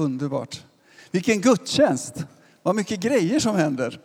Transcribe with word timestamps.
Underbart. 0.00 0.64
Vilken 1.10 1.40
gudstjänst. 1.40 2.14
Vad 2.62 2.74
mycket 2.74 3.00
grejer 3.00 3.40
som 3.40 3.56
händer. 3.56 4.00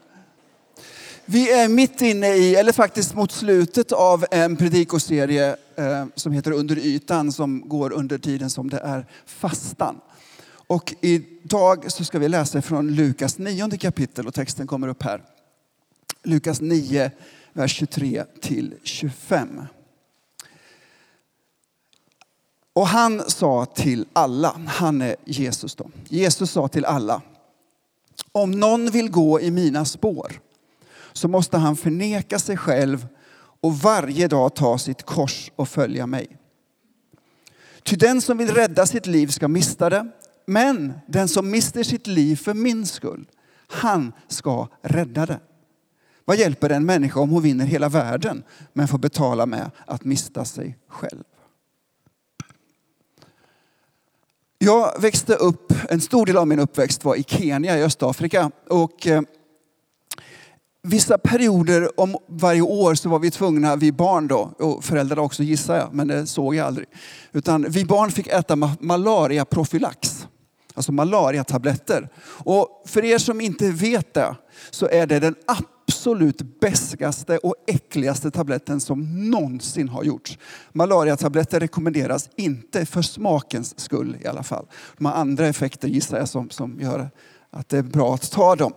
Vi 1.25 1.51
är 1.51 1.67
mitt 1.67 2.01
inne 2.01 2.35
i, 2.35 2.55
eller 2.55 2.71
faktiskt 2.71 3.15
mot 3.15 3.31
slutet 3.31 3.91
av 3.91 4.25
en 4.31 4.57
predikoserie 4.57 5.55
eh, 5.75 6.05
som 6.15 6.31
heter 6.31 6.51
Under 6.51 6.77
ytan 6.77 7.31
som 7.31 7.69
går 7.69 7.93
under 7.93 8.17
tiden 8.17 8.49
som 8.49 8.69
det 8.69 8.77
är 8.79 9.05
fastan. 9.25 10.01
Och 10.67 10.93
idag 11.01 11.91
så 11.91 12.05
ska 12.05 12.19
vi 12.19 12.29
läsa 12.29 12.61
från 12.61 12.95
Lukas 12.95 13.37
nionde 13.37 13.77
kapitel 13.77 14.27
och 14.27 14.33
texten 14.33 14.67
kommer 14.67 14.87
upp 14.87 15.03
här. 15.03 15.21
Lukas 16.23 16.61
9, 16.61 17.11
vers 17.53 17.75
23 17.75 18.23
till 18.41 18.73
25. 18.83 19.61
Och 22.75 22.87
han 22.87 23.29
sa 23.29 23.65
till 23.65 24.05
alla, 24.13 24.55
han 24.67 25.01
är 25.01 25.15
Jesus 25.25 25.75
då. 25.75 25.89
Jesus 26.09 26.51
sa 26.51 26.67
till 26.67 26.85
alla, 26.85 27.21
om 28.31 28.51
någon 28.51 28.91
vill 28.91 29.11
gå 29.11 29.41
i 29.41 29.51
mina 29.51 29.85
spår 29.85 30.39
så 31.13 31.27
måste 31.27 31.57
han 31.57 31.75
förneka 31.75 32.39
sig 32.39 32.57
själv 32.57 33.07
och 33.61 33.77
varje 33.77 34.27
dag 34.27 34.55
ta 34.55 34.77
sitt 34.77 35.03
kors 35.03 35.51
och 35.55 35.69
följa 35.69 36.07
mig. 36.07 36.37
Ty 37.83 37.95
den 37.95 38.21
som 38.21 38.37
vill 38.37 38.53
rädda 38.53 38.85
sitt 38.85 39.05
liv 39.05 39.27
ska 39.27 39.47
mista 39.47 39.89
det, 39.89 40.11
men 40.45 40.93
den 41.07 41.27
som 41.27 41.51
mister 41.51 41.83
sitt 41.83 42.07
liv 42.07 42.35
för 42.35 42.53
min 42.53 42.85
skull, 42.85 43.25
han 43.67 44.13
ska 44.27 44.67
rädda 44.81 45.25
det. 45.25 45.39
Vad 46.25 46.37
hjälper 46.37 46.69
en 46.69 46.85
människa 46.85 47.19
om 47.19 47.29
hon 47.29 47.43
vinner 47.43 47.65
hela 47.65 47.89
världen 47.89 48.43
men 48.73 48.87
får 48.87 48.97
betala 48.97 49.45
med 49.45 49.71
att 49.85 50.03
mista 50.03 50.45
sig 50.45 50.77
själv? 50.87 51.23
Jag 54.65 55.01
växte 55.01 55.35
upp, 55.35 55.73
en 55.89 56.01
stor 56.01 56.25
del 56.25 56.37
av 56.37 56.47
min 56.47 56.59
uppväxt 56.59 57.05
var 57.05 57.15
i 57.15 57.23
Kenya 57.23 57.77
i 57.77 57.83
Östafrika. 57.83 58.51
Och 58.69 59.07
eh, 59.07 59.21
vissa 60.83 61.17
perioder 61.17 61.99
om 61.99 62.17
varje 62.27 62.61
år 62.61 62.95
så 62.95 63.09
var 63.09 63.19
vi 63.19 63.31
tvungna, 63.31 63.75
vi 63.75 63.91
barn 63.91 64.27
då, 64.27 64.51
och 64.59 64.83
föräldrar 64.83 65.19
också 65.19 65.43
gissar 65.43 65.77
jag, 65.77 65.93
men 65.93 66.07
det 66.07 66.27
såg 66.27 66.55
jag 66.55 66.67
aldrig. 66.67 66.87
Utan 67.31 67.65
vi 67.69 67.85
barn 67.85 68.11
fick 68.11 68.27
äta 68.27 68.55
malariaprofylax, 68.79 70.27
alltså 70.73 70.91
malariatabletter. 70.91 72.09
Och 72.25 72.83
för 72.85 73.05
er 73.05 73.17
som 73.17 73.41
inte 73.41 73.71
vet 73.71 74.13
det 74.13 74.35
så 74.69 74.87
är 74.87 75.07
det 75.07 75.19
den 75.19 75.35
absolut 75.45 75.74
absolut 75.87 76.59
bäskaste 76.59 77.37
och 77.37 77.55
äckligaste 77.67 78.31
tabletten 78.31 78.81
som 78.81 79.29
någonsin 79.29 79.89
har 79.89 80.03
gjorts. 80.03 80.37
Malariatabletter 80.73 81.59
rekommenderas 81.59 82.29
inte 82.35 82.85
för 82.85 83.01
smakens 83.01 83.79
skull 83.79 84.17
i 84.21 84.27
alla 84.27 84.43
fall. 84.43 84.65
De 84.97 85.05
har 85.05 85.13
andra 85.13 85.47
effekter 85.47 85.87
gissar 85.87 86.17
jag 86.17 86.29
som, 86.29 86.49
som 86.49 86.81
gör 86.81 87.09
att 87.55 87.69
det 87.69 87.77
är 87.77 87.83
bra 87.83 88.13
att 88.13 88.31
ta 88.31 88.55
dem. 88.55 88.73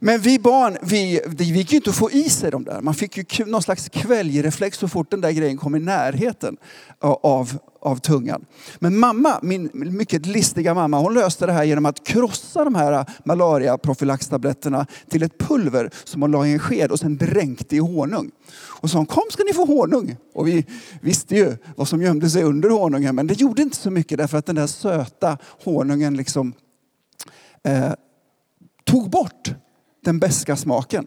Men 0.00 0.20
vi 0.20 0.38
barn, 0.38 0.76
vi, 0.82 1.20
det 1.28 1.44
gick 1.44 1.72
ju 1.72 1.76
inte 1.76 1.90
att 1.90 1.96
få 1.96 2.10
i 2.10 2.30
sig 2.30 2.50
de 2.50 2.64
där. 2.64 2.80
Man 2.80 2.94
fick 2.94 3.38
ju 3.38 3.44
någon 3.44 3.62
slags 3.62 3.88
kväljreflex 3.88 4.78
så 4.78 4.88
fort 4.88 5.10
den 5.10 5.20
där 5.20 5.30
grejen 5.30 5.56
kom 5.56 5.76
i 5.76 5.80
närheten 5.80 6.56
av, 7.00 7.58
av 7.80 7.96
tungan. 7.96 8.44
Men 8.78 8.98
mamma, 8.98 9.38
min 9.42 9.70
mycket 9.72 10.26
listiga 10.26 10.74
mamma, 10.74 10.98
hon 10.98 11.14
löste 11.14 11.46
det 11.46 11.52
här 11.52 11.64
genom 11.64 11.86
att 11.86 12.06
krossa 12.06 12.64
de 12.64 12.74
här 12.74 12.92
äh, 12.92 13.04
malariaprofylaxtabletterna 13.24 14.86
till 15.08 15.22
ett 15.22 15.38
pulver 15.38 15.90
som 16.04 16.22
hon 16.22 16.30
la 16.30 16.46
i 16.46 16.52
en 16.52 16.58
sked 16.58 16.90
och 16.90 16.98
sen 16.98 17.16
dränkte 17.16 17.76
i 17.76 17.78
honung. 17.78 18.30
Och 18.66 18.90
sa 18.90 19.04
kom 19.04 19.24
ska 19.30 19.42
ni 19.44 19.52
få 19.52 19.64
honung. 19.64 20.16
Och 20.34 20.48
vi 20.48 20.66
visste 21.00 21.34
ju 21.34 21.56
vad 21.76 21.88
som 21.88 22.02
gömde 22.02 22.30
sig 22.30 22.42
under 22.42 22.70
honungen 22.70 23.14
men 23.14 23.26
det 23.26 23.40
gjorde 23.40 23.62
inte 23.62 23.76
så 23.76 23.90
mycket 23.90 24.18
därför 24.18 24.38
att 24.38 24.46
den 24.46 24.56
där 24.56 24.66
söta 24.66 25.38
honungen 25.64 26.16
liksom 26.16 26.52
eh, 27.64 27.92
tog 28.94 29.10
bort 29.10 29.54
den 30.04 30.18
beska 30.18 30.56
smaken. 30.56 31.06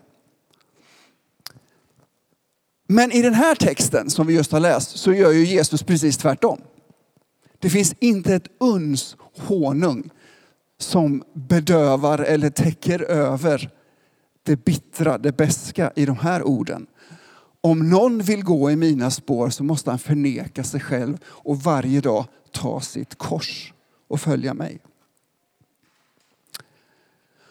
Men 2.87 3.11
i 3.11 3.21
den 3.21 3.33
här 3.33 3.55
texten 3.55 4.09
som 4.09 4.27
vi 4.27 4.33
just 4.33 4.51
har 4.51 4.59
läst 4.59 4.97
så 4.97 5.13
gör 5.13 5.31
ju 5.31 5.45
Jesus 5.45 5.83
precis 5.83 6.17
tvärtom. 6.17 6.61
Det 7.59 7.69
finns 7.69 7.95
inte 7.99 8.35
ett 8.35 8.47
uns 8.59 9.17
honung 9.37 10.09
som 10.79 11.23
bedövar 11.33 12.19
eller 12.19 12.49
täcker 12.49 13.01
över 13.01 13.69
det 14.43 14.65
bittra, 14.65 15.17
det 15.17 15.37
beska 15.37 15.91
i 15.95 16.05
de 16.05 16.17
här 16.17 16.43
orden. 16.43 16.87
Om 17.61 17.89
någon 17.89 18.21
vill 18.21 18.43
gå 18.43 18.71
i 18.71 18.75
mina 18.75 19.11
spår 19.11 19.49
så 19.49 19.63
måste 19.63 19.89
han 19.89 19.99
förneka 19.99 20.63
sig 20.63 20.79
själv 20.79 21.17
och 21.25 21.61
varje 21.61 22.01
dag 22.01 22.25
ta 22.51 22.81
sitt 22.81 23.17
kors 23.17 23.73
och 24.07 24.21
följa 24.21 24.53
mig. 24.53 24.79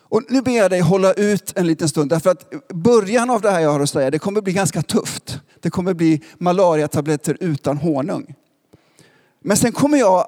Och 0.08 0.22
nu 0.28 0.42
ber 0.42 0.56
jag 0.56 0.70
dig 0.70 0.80
hålla 0.80 1.12
ut 1.12 1.52
en 1.56 1.66
liten 1.66 1.88
stund 1.88 2.10
därför 2.10 2.30
att 2.30 2.50
början 2.68 3.30
av 3.30 3.40
det 3.40 3.50
här 3.50 3.60
jag 3.60 3.70
har 3.70 3.80
att 3.80 3.90
säga 3.90 4.10
det 4.10 4.18
kommer 4.18 4.40
bli 4.40 4.52
ganska 4.52 4.82
tufft. 4.82 5.40
Det 5.60 5.70
kommer 5.70 5.94
bli 5.94 6.22
malariatabletter 6.38 7.36
utan 7.40 7.76
honung. 7.76 8.34
Men 9.44 9.56
sen 9.56 9.72
kommer 9.72 9.98
jag, 9.98 10.26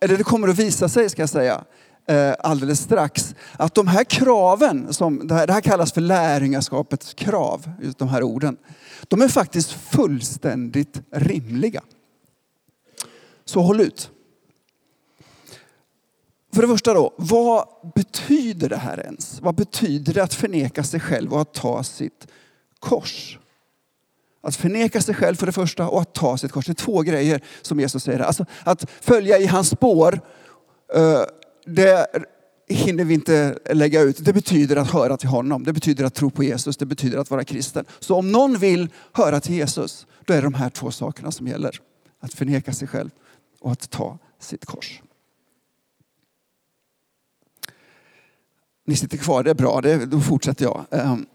eller 0.00 0.16
det 0.16 0.24
kommer 0.24 0.48
att 0.48 0.58
visa 0.58 0.88
sig 0.88 1.10
ska 1.10 1.22
jag 1.22 1.28
säga, 1.28 1.64
eh, 2.08 2.34
alldeles 2.38 2.80
strax. 2.80 3.34
Att 3.52 3.74
de 3.74 3.86
här 3.86 4.04
kraven, 4.04 4.92
som, 4.92 5.28
det, 5.28 5.34
här, 5.34 5.46
det 5.46 5.52
här 5.52 5.60
kallas 5.60 5.92
för 5.92 6.00
lärjungaskapets 6.00 7.14
krav, 7.14 7.70
just 7.82 7.98
de 7.98 8.08
här 8.08 8.22
orden. 8.22 8.56
De 9.08 9.22
är 9.22 9.28
faktiskt 9.28 9.72
fullständigt 9.72 11.00
rimliga. 11.10 11.82
Så 13.44 13.60
håll 13.60 13.80
ut. 13.80 14.10
För 16.56 16.62
det 16.62 16.68
första 16.68 16.94
då, 16.94 17.14
vad 17.16 17.68
betyder 17.94 18.68
det 18.68 18.76
här 18.76 19.00
ens? 19.00 19.40
Vad 19.40 19.54
betyder 19.54 20.14
det 20.14 20.22
att 20.22 20.34
förneka 20.34 20.84
sig 20.84 21.00
själv 21.00 21.32
och 21.32 21.40
att 21.40 21.54
ta 21.54 21.82
sitt 21.82 22.26
kors? 22.78 23.38
Att 24.40 24.56
förneka 24.56 25.00
sig 25.00 25.14
själv 25.14 25.34
för 25.34 25.46
det 25.46 25.52
första 25.52 25.88
och 25.88 26.00
att 26.00 26.14
ta 26.14 26.38
sitt 26.38 26.52
kors. 26.52 26.66
Det 26.66 26.72
är 26.72 26.74
två 26.74 27.02
grejer 27.02 27.40
som 27.62 27.80
Jesus 27.80 28.02
säger. 28.02 28.20
Alltså 28.20 28.46
att 28.64 28.90
följa 29.00 29.38
i 29.38 29.46
hans 29.46 29.68
spår, 29.68 30.20
eh, 30.94 31.22
det 31.66 32.06
hinner 32.68 33.04
vi 33.04 33.14
inte 33.14 33.58
lägga 33.72 34.00
ut. 34.00 34.24
Det 34.24 34.32
betyder 34.32 34.76
att 34.76 34.90
höra 34.90 35.16
till 35.16 35.28
honom. 35.28 35.64
Det 35.64 35.72
betyder 35.72 36.04
att 36.04 36.14
tro 36.14 36.30
på 36.30 36.44
Jesus. 36.44 36.76
Det 36.76 36.86
betyder 36.86 37.18
att 37.18 37.30
vara 37.30 37.44
kristen. 37.44 37.84
Så 38.00 38.16
om 38.16 38.32
någon 38.32 38.58
vill 38.58 38.88
höra 39.12 39.40
till 39.40 39.54
Jesus, 39.54 40.06
då 40.24 40.32
är 40.32 40.36
det 40.36 40.42
de 40.42 40.54
här 40.54 40.70
två 40.70 40.90
sakerna 40.90 41.30
som 41.30 41.48
gäller. 41.48 41.80
Att 42.20 42.34
förneka 42.34 42.72
sig 42.72 42.88
själv 42.88 43.10
och 43.60 43.72
att 43.72 43.90
ta 43.90 44.18
sitt 44.40 44.64
kors. 44.64 45.00
Ni 48.88 48.96
sitter 48.96 49.16
kvar, 49.18 49.42
det 49.42 49.50
är 49.50 49.54
bra, 49.54 49.80
det, 49.80 50.06
då 50.06 50.20
fortsätter 50.20 50.64
jag. 50.64 50.84
Ehm. 50.90 51.26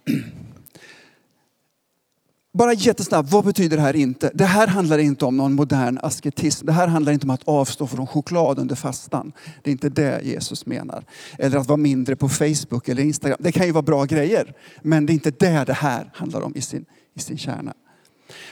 Bara 2.54 2.74
jättesnabbt, 2.74 3.32
vad 3.32 3.46
betyder 3.46 3.78
det 3.78 3.84
här 3.84 3.96
inte? 3.96 4.32
Det 4.34 4.46
här 4.46 4.68
handlar 4.68 4.98
inte 4.98 5.26
om 5.26 5.38
någon 5.38 5.54
modern 5.54 6.00
asketism. 6.04 6.66
Det 6.66 6.72
här 6.72 6.88
handlar 6.88 7.14
inte 7.14 7.26
om 7.26 7.30
att 7.30 7.48
avstå 7.48 7.88
från 7.88 8.08
choklad 8.08 8.60
under 8.60 8.76
fastan. 8.76 9.32
Det 9.64 9.70
är 9.70 9.72
inte 9.72 9.90
det 9.90 10.22
Jesus 10.24 10.66
menar. 10.66 11.06
Eller 11.40 11.58
att 11.58 11.68
vara 11.68 11.78
mindre 11.78 12.16
på 12.16 12.30
Facebook 12.30 12.90
eller 12.90 13.04
Instagram. 13.04 13.38
Det 13.40 13.52
kan 13.52 13.66
ju 13.66 13.72
vara 13.72 13.82
bra 13.82 14.06
grejer. 14.06 14.54
Men 14.82 15.06
det 15.06 15.12
är 15.12 15.14
inte 15.14 15.32
det 15.32 15.64
det 15.66 15.74
här 15.74 16.12
handlar 16.14 16.42
om 16.42 16.56
i 16.56 16.62
sin, 16.62 16.86
i 17.16 17.20
sin 17.20 17.38
kärna. 17.38 17.74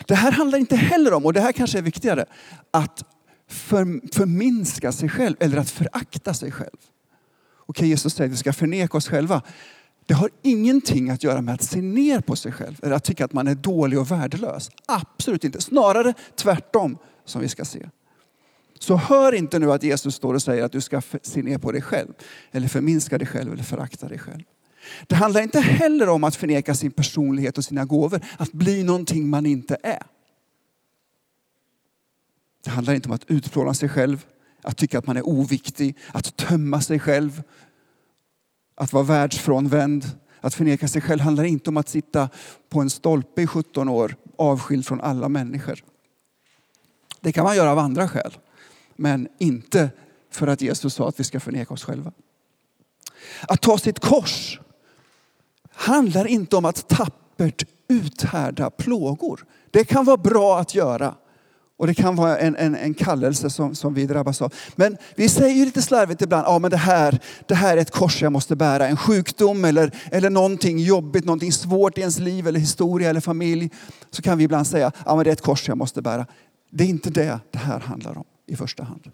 Det 0.05 0.15
här 0.15 0.31
handlar 0.31 0.59
inte 0.59 0.75
heller 0.75 1.13
om, 1.13 1.25
och 1.25 1.33
det 1.33 1.41
här 1.41 1.51
kanske 1.51 1.77
är 1.77 1.81
viktigare, 1.81 2.25
att 2.71 3.03
för, 3.49 4.15
förminska 4.15 4.91
sig 4.91 5.09
själv 5.09 5.35
eller 5.39 5.57
att 5.57 5.69
förakta 5.69 6.33
sig 6.33 6.51
själv. 6.51 6.77
Okej, 7.69 7.87
Jesus 7.87 8.13
säger 8.13 8.29
att 8.29 8.33
vi 8.33 8.37
ska 8.37 8.53
förneka 8.53 8.97
oss 8.97 9.07
själva. 9.07 9.41
Det 10.05 10.13
har 10.13 10.29
ingenting 10.41 11.09
att 11.09 11.23
göra 11.23 11.41
med 11.41 11.53
att 11.53 11.63
se 11.63 11.81
ner 11.81 12.21
på 12.21 12.35
sig 12.35 12.51
själv 12.51 12.79
eller 12.83 12.95
att 12.95 13.03
tycka 13.03 13.25
att 13.25 13.33
man 13.33 13.47
är 13.47 13.55
dålig 13.55 13.99
och 13.99 14.11
värdelös. 14.11 14.71
Absolut 14.85 15.43
inte. 15.43 15.61
Snarare 15.61 16.13
tvärtom 16.35 16.97
som 17.25 17.41
vi 17.41 17.49
ska 17.49 17.65
se. 17.65 17.89
Så 18.79 18.95
hör 18.95 19.33
inte 19.33 19.59
nu 19.59 19.71
att 19.71 19.83
Jesus 19.83 20.15
står 20.15 20.33
och 20.33 20.41
säger 20.41 20.63
att 20.63 20.71
du 20.71 20.81
ska 20.81 21.01
se 21.21 21.41
ner 21.41 21.57
på 21.57 21.71
dig 21.71 21.81
själv 21.81 22.13
eller 22.51 22.67
förminska 22.67 23.17
dig 23.17 23.27
själv 23.27 23.53
eller 23.53 23.63
förakta 23.63 24.07
dig 24.07 24.19
själv. 24.19 24.43
Det 25.07 25.15
handlar 25.15 25.41
inte 25.41 25.59
heller 25.59 26.09
om 26.09 26.23
att 26.23 26.35
förneka 26.35 26.75
sin 26.75 26.91
personlighet 26.91 27.57
och 27.57 27.65
sina 27.65 27.85
gåvor, 27.85 28.21
att 28.37 28.51
bli 28.51 28.83
någonting 28.83 29.29
man 29.29 29.45
inte 29.45 29.77
är. 29.83 30.03
Det 32.63 32.69
handlar 32.69 32.93
inte 32.93 33.09
om 33.09 33.15
att 33.15 33.25
utplåna 33.31 33.73
sig 33.73 33.89
själv 33.89 34.25
att 34.61 34.77
tycka 34.77 34.97
att 34.97 35.07
man 35.07 35.17
är 35.17 35.27
oviktig, 35.27 35.97
att 36.11 36.37
tömma 36.37 36.81
sig 36.81 36.99
själv, 36.99 37.43
att 38.75 38.93
vara 38.93 39.03
världsfrånvänd. 39.03 40.05
Att 40.41 40.53
förneka 40.53 40.87
sig 40.87 41.01
själv 41.01 41.21
handlar 41.21 41.43
inte 41.43 41.69
om 41.69 41.77
att 41.77 41.89
sitta 41.89 42.29
på 42.69 42.79
en 42.81 42.89
stolpe 42.89 43.41
i 43.41 43.47
17 43.47 43.89
år 43.89 44.15
avskild 44.35 44.85
från 44.85 45.01
alla 45.01 45.29
människor. 45.29 45.83
Det 47.21 47.31
kan 47.31 47.43
man 47.43 47.55
göra 47.55 47.71
av 47.71 47.79
andra 47.79 48.07
skäl, 48.07 48.37
men 48.95 49.27
inte 49.37 49.89
för 50.31 50.47
att 50.47 50.61
Jesus 50.61 50.93
sa 50.93 51.07
att 51.07 51.19
vi 51.19 51.23
ska 51.23 51.39
förneka 51.39 51.73
oss 51.73 51.83
själva. 51.83 52.11
Att 53.41 53.61
ta 53.61 53.77
sitt 53.77 53.99
kors 53.99 54.59
handlar 55.71 56.27
inte 56.27 56.55
om 56.55 56.65
att 56.65 56.87
tappert 56.87 57.65
uthärda 57.87 58.69
plågor. 58.69 59.45
Det 59.71 59.83
kan 59.83 60.05
vara 60.05 60.17
bra 60.17 60.59
att 60.59 60.75
göra 60.75 61.15
och 61.79 61.87
det 61.87 61.93
kan 61.93 62.15
vara 62.15 62.37
en, 62.37 62.55
en, 62.55 62.75
en 62.75 62.93
kallelse 62.93 63.49
som, 63.49 63.75
som 63.75 63.93
vi 63.93 64.05
drabbas 64.05 64.41
av. 64.41 64.53
Men 64.75 64.97
vi 65.15 65.29
säger 65.29 65.55
ju 65.55 65.65
lite 65.65 65.81
slarvigt 65.81 66.21
ibland, 66.21 66.47
ja 66.47 66.59
men 66.59 66.71
det 66.71 66.77
här, 66.77 67.19
det 67.47 67.55
här 67.55 67.77
är 67.77 67.81
ett 67.81 67.91
kors 67.91 68.21
jag 68.21 68.31
måste 68.31 68.55
bära. 68.55 68.87
En 68.87 68.97
sjukdom 68.97 69.65
eller, 69.65 69.95
eller 70.11 70.29
någonting 70.29 70.79
jobbigt, 70.79 71.25
någonting 71.25 71.51
svårt 71.51 71.97
i 71.97 72.01
ens 72.01 72.19
liv 72.19 72.47
eller 72.47 72.59
historia 72.59 73.09
eller 73.09 73.21
familj. 73.21 73.69
Så 74.11 74.21
kan 74.21 74.37
vi 74.37 74.43
ibland 74.43 74.67
säga, 74.67 74.91
ja 75.05 75.15
men 75.15 75.23
det 75.23 75.29
är 75.29 75.33
ett 75.33 75.41
kors 75.41 75.67
jag 75.67 75.77
måste 75.77 76.01
bära. 76.01 76.25
Det 76.69 76.83
är 76.83 76.87
inte 76.87 77.09
det 77.09 77.39
det 77.51 77.57
här 77.57 77.79
handlar 77.79 78.17
om 78.17 78.25
i 78.47 78.55
första 78.55 78.83
hand. 78.83 79.11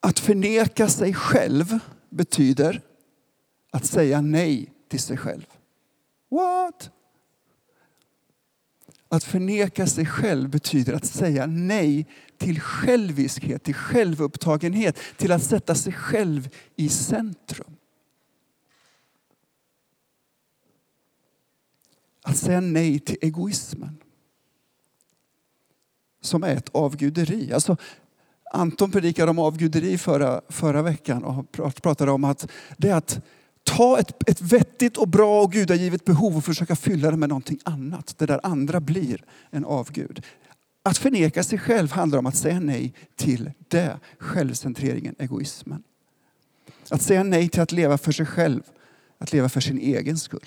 Att 0.00 0.18
förneka 0.18 0.88
sig 0.88 1.14
själv 1.14 1.78
betyder 2.10 2.80
att 3.70 3.86
säga 3.86 4.20
nej 4.20 4.72
till 4.88 5.00
sig 5.00 5.16
själv. 5.16 5.46
What? 6.30 6.90
Att 9.12 9.24
förneka 9.24 9.86
sig 9.86 10.06
själv 10.06 10.50
betyder 10.50 10.92
att 10.92 11.04
säga 11.04 11.46
nej 11.46 12.06
till 12.38 12.60
själviskhet, 12.60 13.62
till 13.62 13.74
självupptagenhet, 13.74 14.98
till 15.16 15.32
att 15.32 15.42
sätta 15.42 15.74
sig 15.74 15.92
själv 15.92 16.48
i 16.76 16.88
centrum. 16.88 17.76
Att 22.22 22.36
säga 22.36 22.60
nej 22.60 22.98
till 22.98 23.16
egoismen. 23.20 23.98
Som 26.20 26.42
är 26.42 26.56
ett 26.56 26.68
avguderi. 26.68 27.52
Alltså, 27.52 27.76
Anton 28.52 28.90
predikade 28.90 29.30
om 29.30 29.38
avguderi 29.38 29.98
förra, 29.98 30.40
förra 30.48 30.82
veckan 30.82 31.24
och 31.24 31.52
pratade 31.52 32.10
om 32.10 32.24
att 32.24 32.50
det 32.76 32.88
är 32.88 32.94
att 32.94 33.20
ta 33.76 33.98
ett, 33.98 34.28
ett 34.30 34.40
vettigt 34.40 34.96
och 34.96 35.08
bra 35.08 35.42
och 35.42 35.52
gudagivet 35.52 36.04
behov 36.04 36.36
och 36.36 36.44
försöka 36.44 36.76
fylla 36.76 37.10
det 37.10 37.16
med 37.16 37.28
någonting 37.28 37.58
annat. 37.64 38.14
Det 38.18 38.26
där 38.26 38.40
andra 38.42 38.80
blir 38.80 39.24
en 39.50 39.64
avgud. 39.64 40.26
Att 40.82 40.98
förneka 40.98 41.42
sig 41.42 41.58
själv 41.58 41.92
handlar 41.92 42.18
om 42.18 42.26
att 42.26 42.36
säga 42.36 42.60
nej 42.60 42.94
till 43.16 43.50
det. 43.68 43.98
Självcentreringen, 44.18 45.14
egoismen. 45.18 45.82
Att 46.88 47.02
säga 47.02 47.22
nej 47.22 47.48
till 47.48 47.60
att 47.60 47.72
leva 47.72 47.98
för 47.98 48.12
sig 48.12 48.26
själv, 48.26 48.62
att 49.18 49.32
leva 49.32 49.48
för 49.48 49.60
sin 49.60 49.78
egen 49.78 50.18
skull. 50.18 50.46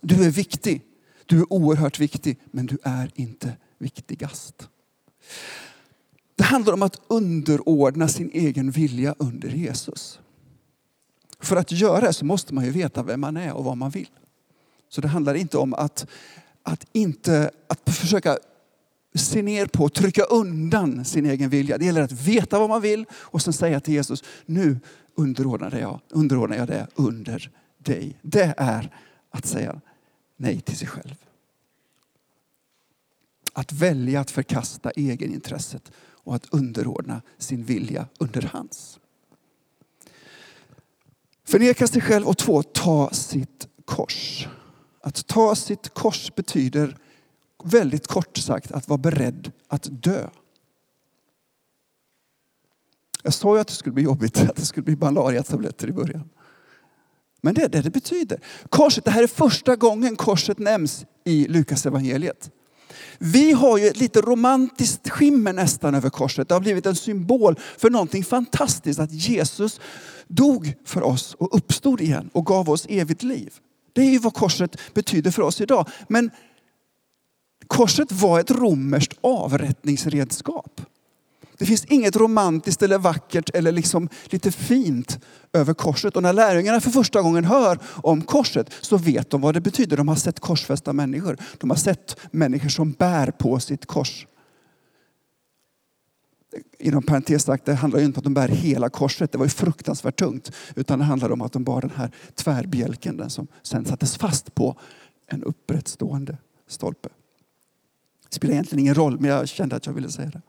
Du 0.00 0.24
är 0.24 0.30
viktig. 0.30 0.82
Du 1.26 1.38
är 1.38 1.52
oerhört 1.52 2.00
viktig, 2.00 2.38
men 2.50 2.66
du 2.66 2.78
är 2.82 3.10
inte 3.14 3.56
viktigast. 3.78 4.68
Det 6.36 6.44
handlar 6.44 6.72
om 6.72 6.82
att 6.82 7.00
underordna 7.08 8.08
sin 8.08 8.30
egen 8.34 8.70
vilja 8.70 9.14
under 9.18 9.48
Jesus. 9.48 10.20
För 11.44 11.56
att 11.56 11.72
göra 11.72 12.00
det 12.00 12.12
så 12.12 12.24
måste 12.24 12.54
man 12.54 12.64
ju 12.64 12.70
veta 12.70 13.02
vem 13.02 13.20
man 13.20 13.36
är 13.36 13.52
och 13.52 13.64
vad 13.64 13.76
man 13.76 13.90
vill. 13.90 14.10
Så 14.88 15.00
det 15.00 15.08
handlar 15.08 15.34
inte 15.34 15.58
om 15.58 15.74
att, 15.74 16.06
att, 16.62 16.86
inte, 16.92 17.50
att 17.66 17.90
försöka 17.90 18.38
se 19.14 19.42
ner 19.42 19.66
på, 19.66 19.88
trycka 19.88 20.22
undan 20.22 21.04
sin 21.04 21.26
egen 21.26 21.50
vilja. 21.50 21.78
Det 21.78 21.84
gäller 21.84 22.02
att 22.02 22.12
veta 22.12 22.58
vad 22.58 22.68
man 22.68 22.82
vill 22.82 23.04
och 23.12 23.42
sen 23.42 23.52
säga 23.52 23.80
till 23.80 23.94
Jesus, 23.94 24.24
nu 24.46 24.80
underordnar 25.14 25.78
jag, 25.78 26.00
underordnar 26.08 26.56
jag 26.56 26.68
det 26.68 26.86
under 26.94 27.50
dig. 27.78 28.18
Det 28.22 28.54
är 28.56 28.96
att 29.30 29.46
säga 29.46 29.80
nej 30.36 30.60
till 30.60 30.76
sig 30.76 30.88
själv. 30.88 31.14
Att 33.52 33.72
välja 33.72 34.20
att 34.20 34.30
förkasta 34.30 34.90
egenintresset 34.90 35.92
och 35.96 36.34
att 36.34 36.46
underordna 36.50 37.22
sin 37.38 37.64
vilja 37.64 38.06
under 38.18 38.42
hans. 38.52 38.98
Förneka 41.54 41.86
sig 41.86 42.02
själv 42.02 42.26
och 42.26 42.38
två, 42.38 42.62
ta 42.62 43.10
sitt 43.10 43.68
kors. 43.84 44.48
Att 45.00 45.26
ta 45.26 45.54
sitt 45.54 45.94
kors 45.94 46.34
betyder 46.34 46.96
väldigt 47.64 48.06
kort 48.06 48.36
sagt 48.36 48.72
att 48.72 48.88
vara 48.88 48.98
beredd 48.98 49.52
att 49.68 49.88
dö. 49.90 50.28
Jag 53.22 53.34
sa 53.34 53.54
ju 53.54 53.60
att 53.60 53.68
det 53.68 53.74
skulle 53.74 53.92
bli 53.92 54.02
jobbigt, 54.02 54.40
att 54.50 54.56
det 54.56 54.64
skulle 54.64 54.84
bli 54.84 54.96
malariatabletter 54.96 55.88
i 55.88 55.92
början. 55.92 56.28
Men 57.40 57.54
det 57.54 57.62
är 57.62 57.68
det 57.68 57.82
det 57.82 57.90
betyder. 57.90 58.40
Korset, 58.68 59.04
det 59.04 59.10
här 59.10 59.22
är 59.22 59.26
första 59.26 59.76
gången 59.76 60.16
korset 60.16 60.58
nämns 60.58 61.04
i 61.24 61.46
Lukas 61.48 61.86
evangeliet. 61.86 62.50
Vi 63.18 63.52
har 63.52 63.78
ju 63.78 63.86
ett 63.86 63.96
lite 63.96 64.20
romantiskt 64.20 65.10
skimmer 65.10 65.52
nästan 65.52 65.94
över 65.94 66.10
korset. 66.10 66.48
Det 66.48 66.54
har 66.54 66.60
blivit 66.60 66.86
en 66.86 66.96
symbol 66.96 67.58
för 67.78 67.90
någonting 67.90 68.24
fantastiskt. 68.24 69.00
Att 69.00 69.12
Jesus 69.12 69.80
dog 70.28 70.74
för 70.84 71.02
oss 71.02 71.34
och 71.38 71.56
uppstod 71.56 72.00
igen 72.00 72.30
och 72.32 72.46
gav 72.46 72.70
oss 72.70 72.86
evigt 72.88 73.22
liv. 73.22 73.54
Det 73.92 74.00
är 74.00 74.10
ju 74.10 74.18
vad 74.18 74.34
korset 74.34 74.94
betyder 74.94 75.30
för 75.30 75.42
oss 75.42 75.60
idag. 75.60 75.88
Men 76.08 76.30
korset 77.66 78.12
var 78.12 78.40
ett 78.40 78.50
romerskt 78.50 79.18
avrättningsredskap. 79.20 80.80
Det 81.58 81.66
finns 81.66 81.84
inget 81.84 82.16
romantiskt 82.16 82.82
eller 82.82 82.98
vackert 82.98 83.50
eller 83.54 83.72
liksom 83.72 84.08
lite 84.24 84.52
fint 84.52 85.18
över 85.52 85.74
korset. 85.74 86.16
Och 86.16 86.22
när 86.22 86.32
lärjungarna 86.32 86.80
för 86.80 86.90
första 86.90 87.22
gången 87.22 87.44
hör 87.44 87.78
om 87.84 88.22
korset 88.22 88.70
så 88.80 88.96
vet 88.96 89.30
de 89.30 89.40
vad 89.40 89.54
det 89.54 89.60
betyder. 89.60 89.96
De 89.96 90.08
har 90.08 90.16
sett 90.16 90.40
korsfästa 90.40 90.92
människor. 90.92 91.36
De 91.58 91.70
har 91.70 91.76
sett 91.76 92.16
människor 92.30 92.68
som 92.68 92.92
bär 92.92 93.30
på 93.30 93.60
sitt 93.60 93.86
kors. 93.86 94.26
Inom 96.78 97.02
parentes 97.02 97.42
sagt, 97.42 97.64
det 97.64 97.74
handlar 97.74 98.00
ju 98.00 98.06
inte 98.06 98.16
om 98.16 98.20
att 98.20 98.24
de 98.24 98.34
bär 98.34 98.48
hela 98.48 98.88
korset. 98.88 99.32
Det 99.32 99.38
var 99.38 99.44
ju 99.44 99.50
fruktansvärt 99.50 100.18
tungt. 100.18 100.50
Utan 100.74 100.98
det 100.98 101.04
handlar 101.04 101.32
om 101.32 101.42
att 101.42 101.52
de 101.52 101.64
bar 101.64 101.80
den 101.80 101.92
här 101.96 102.10
tvärbjälken 102.34 103.16
den 103.16 103.30
som 103.30 103.46
sen 103.62 103.84
sattes 103.84 104.16
fast 104.16 104.54
på 104.54 104.76
en 105.26 105.42
upprättstående 105.42 106.36
stolpe. 106.68 107.08
Det 108.28 108.34
spelar 108.34 108.52
egentligen 108.52 108.80
ingen 108.80 108.94
roll, 108.94 109.20
men 109.20 109.30
jag 109.30 109.48
kände 109.48 109.76
att 109.76 109.86
jag 109.86 109.92
ville 109.92 110.10
säga 110.10 110.30
det. 110.30 110.40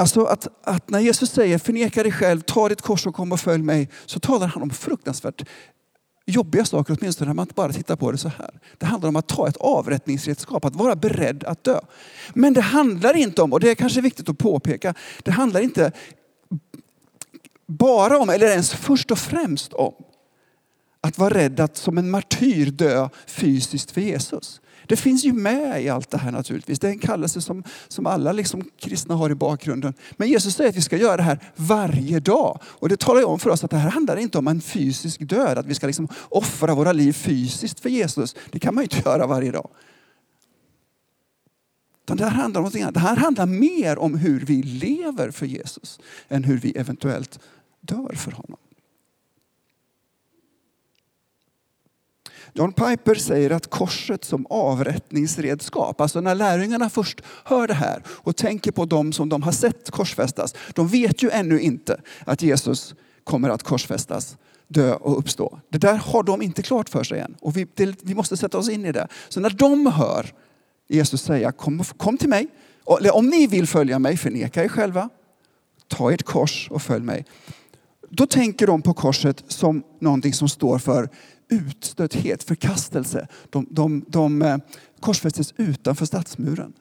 Alltså 0.00 0.24
att, 0.24 0.48
att, 0.62 0.90
när 0.90 1.00
Jesus 1.00 1.30
säger 1.30 1.58
förneka 1.58 2.02
dig 2.02 2.12
själv, 2.12 2.40
ta 2.40 2.68
ditt 2.68 2.82
kors 2.82 3.06
och 3.06 3.14
kom 3.14 3.32
och 3.32 3.40
följ 3.40 3.62
mig. 3.62 3.88
Så 4.06 4.20
talar 4.20 4.46
han 4.46 4.62
om 4.62 4.70
fruktansvärt 4.70 5.48
jobbiga 6.26 6.64
saker, 6.64 6.96
åtminstone 7.00 7.28
när 7.28 7.34
man 7.34 7.48
bara 7.54 7.72
tittar 7.72 7.96
på 7.96 8.12
det 8.12 8.18
så 8.18 8.28
här. 8.28 8.60
Det 8.78 8.86
handlar 8.86 9.08
om 9.08 9.16
att 9.16 9.28
ta 9.28 9.48
ett 9.48 9.56
avrättningsredskap, 9.56 10.64
att 10.64 10.76
vara 10.76 10.96
beredd 10.96 11.44
att 11.44 11.64
dö. 11.64 11.80
Men 12.34 12.54
det 12.54 12.60
handlar 12.60 13.16
inte 13.16 13.42
om, 13.42 13.52
och 13.52 13.60
det 13.60 13.70
är 13.70 13.74
kanske 13.74 14.00
viktigt 14.00 14.28
att 14.28 14.38
påpeka, 14.38 14.94
det 15.22 15.30
handlar 15.30 15.60
inte 15.60 15.92
bara 17.66 18.18
om, 18.18 18.30
eller 18.30 18.46
ens 18.46 18.72
först 18.74 19.10
och 19.10 19.18
främst 19.18 19.72
om, 19.72 19.94
att 21.00 21.18
vara 21.18 21.34
rädd 21.34 21.60
att 21.60 21.76
som 21.76 21.98
en 21.98 22.10
martyr 22.10 22.70
dö 22.70 23.08
fysiskt 23.26 23.90
för 23.90 24.00
Jesus. 24.00 24.60
Det 24.90 24.96
finns 24.96 25.24
ju 25.24 25.32
med 25.32 25.82
i 25.82 25.88
allt 25.88 26.10
det 26.10 26.18
här 26.18 26.32
naturligtvis. 26.32 26.78
Det 26.78 26.86
är 26.88 26.92
en 26.92 26.98
kallelse 26.98 27.40
som, 27.40 27.64
som 27.88 28.06
alla 28.06 28.32
liksom 28.32 28.70
kristna 28.78 29.14
har 29.14 29.30
i 29.30 29.34
bakgrunden. 29.34 29.94
Men 30.16 30.28
Jesus 30.28 30.54
säger 30.54 30.70
att 30.70 30.76
vi 30.76 30.82
ska 30.82 30.96
göra 30.96 31.16
det 31.16 31.22
här 31.22 31.38
varje 31.56 32.20
dag. 32.20 32.60
Och 32.64 32.88
det 32.88 33.00
talar 33.00 33.20
ju 33.20 33.26
om 33.26 33.38
för 33.38 33.50
oss 33.50 33.64
att 33.64 33.70
det 33.70 33.76
här 33.76 33.90
handlar 33.90 34.16
inte 34.16 34.38
om 34.38 34.48
en 34.48 34.60
fysisk 34.60 35.20
död. 35.20 35.58
Att 35.58 35.66
vi 35.66 35.74
ska 35.74 35.86
liksom 35.86 36.08
offra 36.28 36.74
våra 36.74 36.92
liv 36.92 37.12
fysiskt 37.12 37.80
för 37.80 37.88
Jesus. 37.88 38.34
Det 38.50 38.58
kan 38.58 38.74
man 38.74 38.82
ju 38.82 38.84
inte 38.84 39.08
göra 39.10 39.26
varje 39.26 39.50
dag. 39.50 39.68
det 42.04 42.24
här 42.24 42.30
handlar 42.30 42.60
om 42.60 42.70
annat. 42.74 42.94
Det 42.94 43.00
här 43.00 43.16
handlar 43.16 43.46
mer 43.46 43.98
om 43.98 44.18
hur 44.18 44.40
vi 44.40 44.62
lever 44.62 45.30
för 45.30 45.46
Jesus 45.46 46.00
än 46.28 46.44
hur 46.44 46.58
vi 46.58 46.70
eventuellt 46.70 47.40
dör 47.80 48.14
för 48.14 48.32
honom. 48.32 48.58
John 52.54 52.72
Piper 52.72 53.14
säger 53.14 53.50
att 53.50 53.70
korset 53.70 54.24
som 54.24 54.46
avrättningsredskap, 54.50 56.00
alltså 56.00 56.20
när 56.20 56.34
lärjungarna 56.34 56.90
först 56.90 57.20
hör 57.44 57.66
det 57.66 57.74
här 57.74 58.02
och 58.06 58.36
tänker 58.36 58.72
på 58.72 58.84
dem 58.84 59.12
som 59.12 59.28
de 59.28 59.42
har 59.42 59.52
sett 59.52 59.90
korsfästas. 59.90 60.54
De 60.74 60.88
vet 60.88 61.22
ju 61.22 61.30
ännu 61.30 61.60
inte 61.60 62.00
att 62.24 62.42
Jesus 62.42 62.94
kommer 63.24 63.48
att 63.48 63.62
korsfästas, 63.62 64.36
dö 64.68 64.94
och 64.94 65.18
uppstå. 65.18 65.58
Det 65.68 65.78
där 65.78 65.94
har 65.94 66.22
de 66.22 66.42
inte 66.42 66.62
klart 66.62 66.88
för 66.88 67.04
sig 67.04 67.20
än 67.20 67.36
och 67.40 67.56
vi, 67.56 67.66
det, 67.74 67.98
vi 68.02 68.14
måste 68.14 68.36
sätta 68.36 68.58
oss 68.58 68.68
in 68.68 68.84
i 68.84 68.92
det. 68.92 69.08
Så 69.28 69.40
när 69.40 69.50
de 69.50 69.86
hör 69.86 70.32
Jesus 70.88 71.22
säga 71.22 71.52
kom, 71.52 71.84
kom 71.96 72.18
till 72.18 72.28
mig, 72.28 72.48
om 73.12 73.26
ni 73.26 73.46
vill 73.46 73.66
följa 73.66 73.98
mig, 73.98 74.16
förneka 74.16 74.64
er 74.64 74.68
själva, 74.68 75.08
ta 75.88 76.12
ert 76.12 76.22
kors 76.22 76.68
och 76.70 76.82
följ 76.82 77.04
mig. 77.04 77.24
Då 78.08 78.26
tänker 78.26 78.66
de 78.66 78.82
på 78.82 78.94
korset 78.94 79.44
som 79.48 79.82
någonting 80.00 80.32
som 80.32 80.48
står 80.48 80.78
för 80.78 81.08
utstötthet, 81.50 82.42
förkastelse. 82.42 83.28
De, 83.50 83.66
de, 83.70 84.04
de 84.08 84.42
eh, 84.42 84.58
korsfästes 85.00 85.54
utanför 85.56 86.06
stadsmuren. 86.06 86.72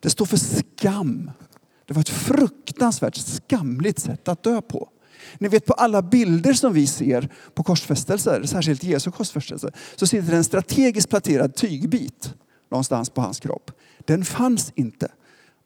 Det 0.00 0.10
står 0.10 0.26
för 0.26 0.36
skam. 0.36 1.30
Det 1.86 1.94
var 1.94 2.00
ett 2.00 2.08
fruktansvärt 2.08 3.16
skamligt 3.16 3.98
sätt 3.98 4.28
att 4.28 4.42
dö 4.42 4.60
på. 4.60 4.88
Ni 5.38 5.48
vet 5.48 5.66
på 5.66 5.72
alla 5.72 6.02
bilder 6.02 6.52
som 6.52 6.72
vi 6.72 6.86
ser 6.86 7.28
på 7.54 7.62
korsfästelser, 7.62 8.42
särskilt 8.44 8.84
Jesu 8.84 9.10
korsfästelse, 9.10 9.70
så 9.96 10.06
sitter 10.06 10.30
det 10.30 10.36
en 10.36 10.44
strategiskt 10.44 11.10
placerad 11.10 11.54
tygbit 11.54 12.34
någonstans 12.70 13.10
på 13.10 13.20
hans 13.20 13.40
kropp. 13.40 13.70
Den 13.98 14.24
fanns 14.24 14.72
inte. 14.74 15.08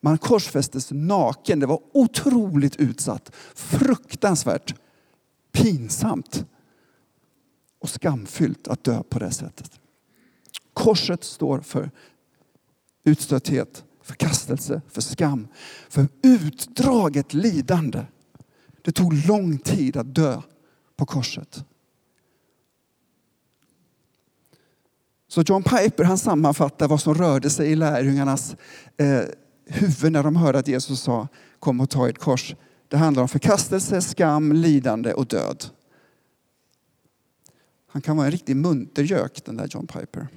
Man 0.00 0.18
korsfästes 0.18 0.88
naken. 0.90 1.60
Det 1.60 1.66
var 1.66 1.80
otroligt 1.92 2.76
utsatt. 2.76 3.32
Fruktansvärt 3.54 4.74
pinsamt 5.52 6.44
och 7.78 7.90
skamfyllt 7.90 8.68
att 8.68 8.84
dö 8.84 9.02
på 9.02 9.18
det 9.18 9.30
sättet. 9.30 9.80
Korset 10.72 11.24
står 11.24 11.60
för 11.60 11.90
utstötthet, 13.04 13.84
förkastelse, 14.02 14.80
för 14.88 15.00
skam, 15.00 15.48
för 15.88 16.08
utdraget 16.22 17.34
lidande. 17.34 18.04
Det 18.82 18.92
tog 18.92 19.26
lång 19.26 19.58
tid 19.58 19.96
att 19.96 20.14
dö 20.14 20.42
på 20.96 21.06
korset. 21.06 21.64
Så 25.28 25.42
John 25.46 25.62
Piper 25.62 26.04
han 26.04 26.18
sammanfattar 26.18 26.88
vad 26.88 27.00
som 27.00 27.14
rörde 27.14 27.50
sig 27.50 27.72
i 27.72 27.76
lärjungarnas 27.76 28.56
eh, 28.96 29.22
huvud 29.66 30.12
när 30.12 30.22
de 30.22 30.36
hörde 30.36 30.58
att 30.58 30.68
Jesus 30.68 31.00
sa 31.00 31.28
kom 31.58 31.80
och 31.80 31.90
ta 31.90 32.08
ett 32.08 32.18
kors. 32.18 32.54
Det 32.88 32.96
handlar 32.96 33.22
om 33.22 33.28
förkastelse, 33.28 34.00
skam, 34.00 34.52
lidande 34.52 35.12
och 35.12 35.26
död. 35.26 35.64
Han 37.88 38.02
kan 38.02 38.16
vara 38.16 38.26
en 38.26 38.32
riktig 38.32 38.56
muntergök 38.56 39.44
den 39.44 39.56
där 39.56 39.68
John 39.70 39.86
Piper. 39.86 40.28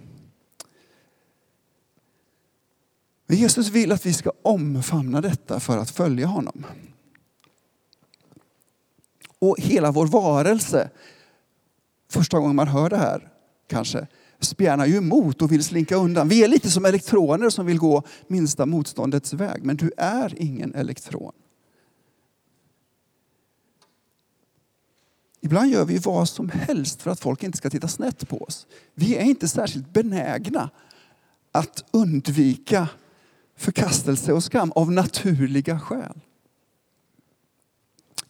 Men 3.28 3.38
Jesus 3.38 3.70
vill 3.70 3.92
att 3.92 4.06
vi 4.06 4.14
ska 4.14 4.32
omfamna 4.42 5.22
detta 5.22 5.60
för 5.60 5.78
att 5.78 5.92
följa 5.92 6.28
honom. 6.28 6.66
Och 9.40 9.56
hela 9.60 9.92
vår 9.92 10.08
varelse, 10.08 10.90
första 12.10 12.40
gången 12.40 12.56
man 12.56 12.68
hör 12.68 12.90
det 12.90 12.98
här 12.98 13.32
kanske, 13.68 14.08
spjärnar 14.40 14.86
ju 14.86 14.98
emot 14.98 15.42
och 15.42 15.52
vill 15.52 15.64
slinka 15.64 15.96
undan. 15.96 16.28
Vi 16.28 16.44
är 16.44 16.48
lite 16.48 16.70
som 16.70 16.86
elektroner 16.86 17.50
som 17.50 17.66
vill 17.66 17.78
gå 17.78 18.04
minsta 18.28 18.66
motståndets 18.66 19.34
väg. 19.34 19.64
Men 19.64 19.78
du 19.78 19.92
är 19.98 20.34
ingen 20.42 20.76
elektron. 20.76 21.34
Ibland 25.42 25.72
gör 25.72 25.86
vi 25.86 25.98
vad 25.98 26.30
som 26.30 26.50
helst 26.50 27.02
för 27.02 27.12
att 27.12 27.20
folk 27.20 27.44
inte 27.44 27.58
ska 27.58 27.70
titta 27.70 27.88
snett 27.88 28.30
på 28.30 28.44
oss. 28.44 28.68
Vi 28.94 29.16
är 29.16 29.24
inte 29.24 29.48
särskilt 29.48 29.94
benägna 29.94 30.70
att 31.52 31.84
undvika 31.92 32.88
förkastelse 33.58 34.34
och 34.34 34.44
skam 34.44 34.72
av 34.72 34.92
naturliga 34.92 35.80
skäl. 35.80 36.20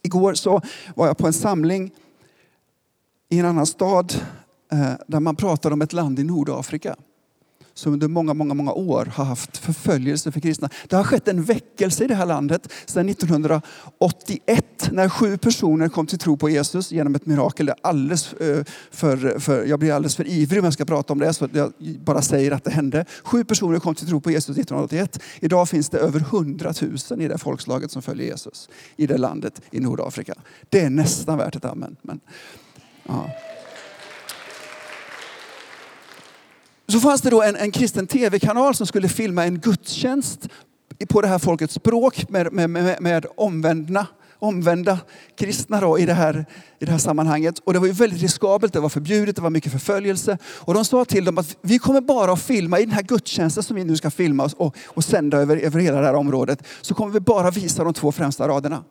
Igår 0.02 0.34
så 0.34 0.62
var 0.96 1.08
jag 1.08 1.18
på 1.18 1.28
en 1.28 1.34
samling 1.34 1.92
i 3.30 3.40
en 3.40 3.46
annan 3.46 3.66
stad 3.66 4.14
eh, 4.72 4.94
där 5.08 5.20
man 5.20 5.36
pratade 5.36 5.74
om 5.74 5.82
ett 5.82 5.94
land 5.94 6.20
i 6.20 6.24
Nordafrika 6.24 6.96
som 7.74 7.94
under 7.94 8.08
många, 8.08 8.34
många, 8.34 8.54
många 8.54 8.72
år 8.72 9.06
har 9.06 9.26
haft 9.26 9.58
förföljelse 9.58 10.32
för 10.32 10.40
kristna. 10.40 10.70
Det 10.88 10.96
har 10.96 11.04
skett 11.04 11.28
en 11.28 11.44
väckelse 11.44 12.04
i 12.04 12.08
det 12.08 12.16
här 12.16 12.26
landet 12.26 12.72
sedan 12.86 13.10
1981 13.10 14.90
när 14.92 15.10
sju 15.10 15.38
personer 15.38 15.90
kom 15.90 16.08
till 16.08 16.20
tro 16.20 16.38
på 16.38 16.50
Jesus 16.50 16.92
genom 16.92 17.16
ett 17.16 17.26
mirakel. 17.26 17.66
Det 17.66 17.76
alldeles 17.82 18.34
eh, 18.34 18.64
för, 18.92 19.40
för, 19.40 19.66
jag 19.66 19.80
blir 19.80 19.94
alldeles 19.94 20.16
för 20.16 20.28
ivrig 20.28 20.60
om 20.60 20.66
jag 20.66 20.74
ska 20.74 20.86
prata 20.86 21.14
om 21.14 21.20
det 21.20 21.34
så 21.34 21.50
jag 21.54 21.74
bara 22.06 22.22
säger 22.22 22.52
att 22.52 22.64
det 22.64 22.72
hände. 22.72 23.06
Sju 23.24 23.44
personer 23.44 23.80
kom 23.80 23.96
till 23.96 24.08
tro 24.08 24.22
på 24.22 24.32
Jesus 24.32 24.58
1981. 24.58 25.24
Idag 25.40 25.70
finns 25.70 25.90
det 25.90 25.98
över 25.98 26.20
100 26.20 26.74
000 27.10 27.22
i 27.22 27.28
det 27.28 27.38
folkslaget 27.38 27.92
som 27.92 28.02
följer 28.02 28.28
Jesus 28.28 28.70
i 28.96 29.08
det 29.08 29.18
landet 29.18 29.62
i 29.72 29.80
Nordafrika. 29.80 30.34
Det 30.70 30.80
är 30.80 30.90
nästan 30.90 31.38
värt 31.38 31.56
ett 31.56 31.66
amen. 31.66 31.96
Men, 32.02 32.20
ja. 33.04 33.30
Så 36.92 37.00
fanns 37.00 37.22
det 37.22 37.30
då 37.30 37.42
en, 37.42 37.56
en 37.56 37.72
kristen 37.72 38.08
tv-kanal 38.08 38.76
som 38.76 38.88
skulle 38.88 39.10
filma 39.10 39.46
en 39.46 39.60
gudstjänst 39.60 40.48
på 41.10 41.22
det 41.22 41.28
här 41.28 41.40
folkets 41.40 41.74
språk 41.74 42.30
med, 42.30 42.54
med, 42.54 42.70
med, 42.70 43.02
med 43.02 43.26
omvända, 43.38 44.08
omvända 44.40 45.00
kristna 45.38 45.82
då 45.82 46.00
i, 46.00 46.06
det 46.06 46.14
här, 46.14 46.46
i 46.80 46.86
det 46.86 46.92
här 46.92 46.98
sammanhanget. 46.98 47.60
Och 47.60 47.74
det 47.74 47.80
var 47.80 47.88
ju 47.88 47.94
väldigt 47.94 48.22
riskabelt, 48.22 48.74
det 48.74 48.80
var 48.80 48.90
förbjudet, 48.90 49.36
det 49.36 49.42
var 49.42 49.50
mycket 49.50 49.72
förföljelse. 49.72 50.38
Och 50.46 50.74
de 50.74 50.86
sa 50.86 51.06
till 51.06 51.26
dem 51.26 51.38
att 51.38 51.58
vi 51.62 51.80
kommer 51.80 52.02
bara 52.02 52.34
att 52.34 52.42
filma 52.42 52.80
i 52.80 52.86
den 52.86 52.94
här 52.94 53.04
gudstjänsten 53.04 53.64
som 53.64 53.76
vi 53.76 53.84
nu 53.84 53.96
ska 53.96 54.12
filma 54.12 54.50
och, 54.58 54.76
och 54.86 55.04
sända 55.04 55.38
över, 55.38 55.58
över 55.58 55.80
hela 55.80 56.00
det 56.00 56.06
här 56.06 56.16
området. 56.16 56.64
Så 56.82 56.94
kommer 56.94 57.14
vi 57.14 57.20
bara 57.20 57.52
visa 57.52 57.84
de 57.84 57.94
två 57.94 58.12
främsta 58.12 58.48
raderna. 58.48 58.84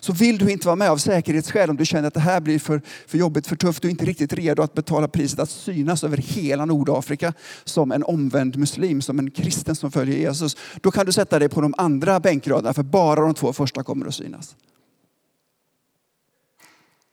Så 0.00 0.12
vill 0.12 0.38
du 0.38 0.50
inte 0.50 0.66
vara 0.66 0.76
med 0.76 0.90
av 0.90 0.96
säkerhetsskäl, 0.96 1.70
om 1.70 1.76
du 1.76 1.86
känner 1.86 2.08
att 2.08 2.14
det 2.14 2.20
här 2.20 2.40
blir 2.40 2.58
för, 2.58 2.82
för 3.06 3.18
jobbigt, 3.18 3.46
för 3.46 3.56
tufft, 3.56 3.82
du 3.82 3.88
är 3.88 3.90
inte 3.90 4.04
riktigt 4.04 4.32
redo 4.32 4.62
att 4.62 4.74
betala 4.74 5.08
priset 5.08 5.38
att 5.38 5.50
synas 5.50 6.04
över 6.04 6.16
hela 6.16 6.64
Nordafrika 6.64 7.34
som 7.64 7.92
en 7.92 8.04
omvänd 8.04 8.56
muslim, 8.56 9.02
som 9.02 9.18
en 9.18 9.30
kristen 9.30 9.76
som 9.76 9.92
följer 9.92 10.18
Jesus. 10.18 10.56
Då 10.80 10.90
kan 10.90 11.06
du 11.06 11.12
sätta 11.12 11.38
dig 11.38 11.48
på 11.48 11.60
de 11.60 11.74
andra 11.78 12.20
bänkraderna, 12.20 12.74
för 12.74 12.82
bara 12.82 13.20
de 13.20 13.34
två 13.34 13.52
första 13.52 13.82
kommer 13.82 14.06
att 14.06 14.14
synas. 14.14 14.56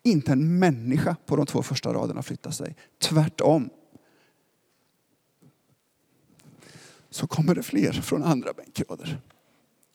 Inte 0.03 0.31
en 0.31 0.59
människa 0.59 1.15
på 1.25 1.35
de 1.35 1.45
två 1.45 1.63
första 1.63 1.93
raderna 1.93 2.23
flyttar 2.23 2.51
sig. 2.51 2.75
Tvärtom. 3.01 3.69
Så 7.09 7.27
kommer 7.27 7.55
det 7.55 7.63
fler 7.63 7.91
från 7.91 8.23
andra 8.23 8.53
bänkrader 8.53 9.19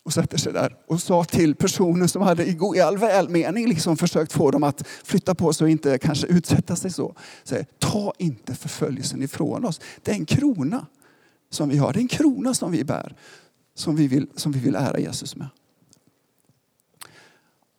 och 0.08 0.14
sätter 0.14 0.38
sig 0.38 0.52
där 0.52 0.76
och 0.86 1.02
sa 1.02 1.24
till 1.24 1.54
personen 1.54 2.08
som 2.08 2.22
hade 2.22 2.46
i 2.46 2.80
all 2.80 2.98
välmening 2.98 3.68
liksom 3.68 3.96
försökt 3.96 4.32
få 4.32 4.50
dem 4.50 4.62
att 4.62 4.86
flytta 5.04 5.34
på 5.34 5.52
sig 5.52 5.64
och 5.64 5.70
inte 5.70 5.98
kanske 5.98 6.26
utsätta 6.26 6.76
sig 6.76 6.90
så. 6.90 7.14
Säger, 7.44 7.66
ta 7.78 8.12
inte 8.18 8.54
förföljelsen 8.54 9.22
ifrån 9.22 9.64
oss. 9.64 9.80
Det 10.02 10.10
är 10.10 10.14
en 10.14 10.26
krona 10.26 10.86
som 11.50 11.68
vi 11.68 11.76
har. 11.76 11.92
Det 11.92 11.98
är 11.98 12.02
en 12.02 12.08
krona 12.08 12.54
som 12.54 12.72
vi 12.72 12.84
bär. 12.84 13.16
Som 13.74 13.96
vi 13.96 14.08
vill, 14.08 14.26
som 14.36 14.52
vi 14.52 14.58
vill 14.58 14.74
ära 14.74 14.98
Jesus 14.98 15.36
med. 15.36 15.48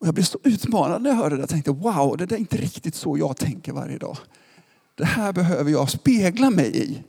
Och 0.00 0.06
jag 0.06 0.14
blev 0.14 0.24
så 0.24 0.38
utmanad 0.44 1.02
när 1.02 1.10
jag 1.10 1.16
hörde 1.16 1.36
det. 1.36 1.42
Jag 1.42 1.48
tänkte 1.48 1.70
wow, 1.70 2.16
det 2.16 2.32
är 2.32 2.38
inte 2.38 2.56
riktigt 2.56 2.94
så 2.94 3.18
jag 3.18 3.36
tänker 3.36 3.72
varje 3.72 3.98
dag. 3.98 4.18
Det 4.94 5.04
här 5.04 5.32
behöver 5.32 5.70
jag 5.70 5.90
spegla 5.90 6.50
mig 6.50 6.76
i. 6.76 7.02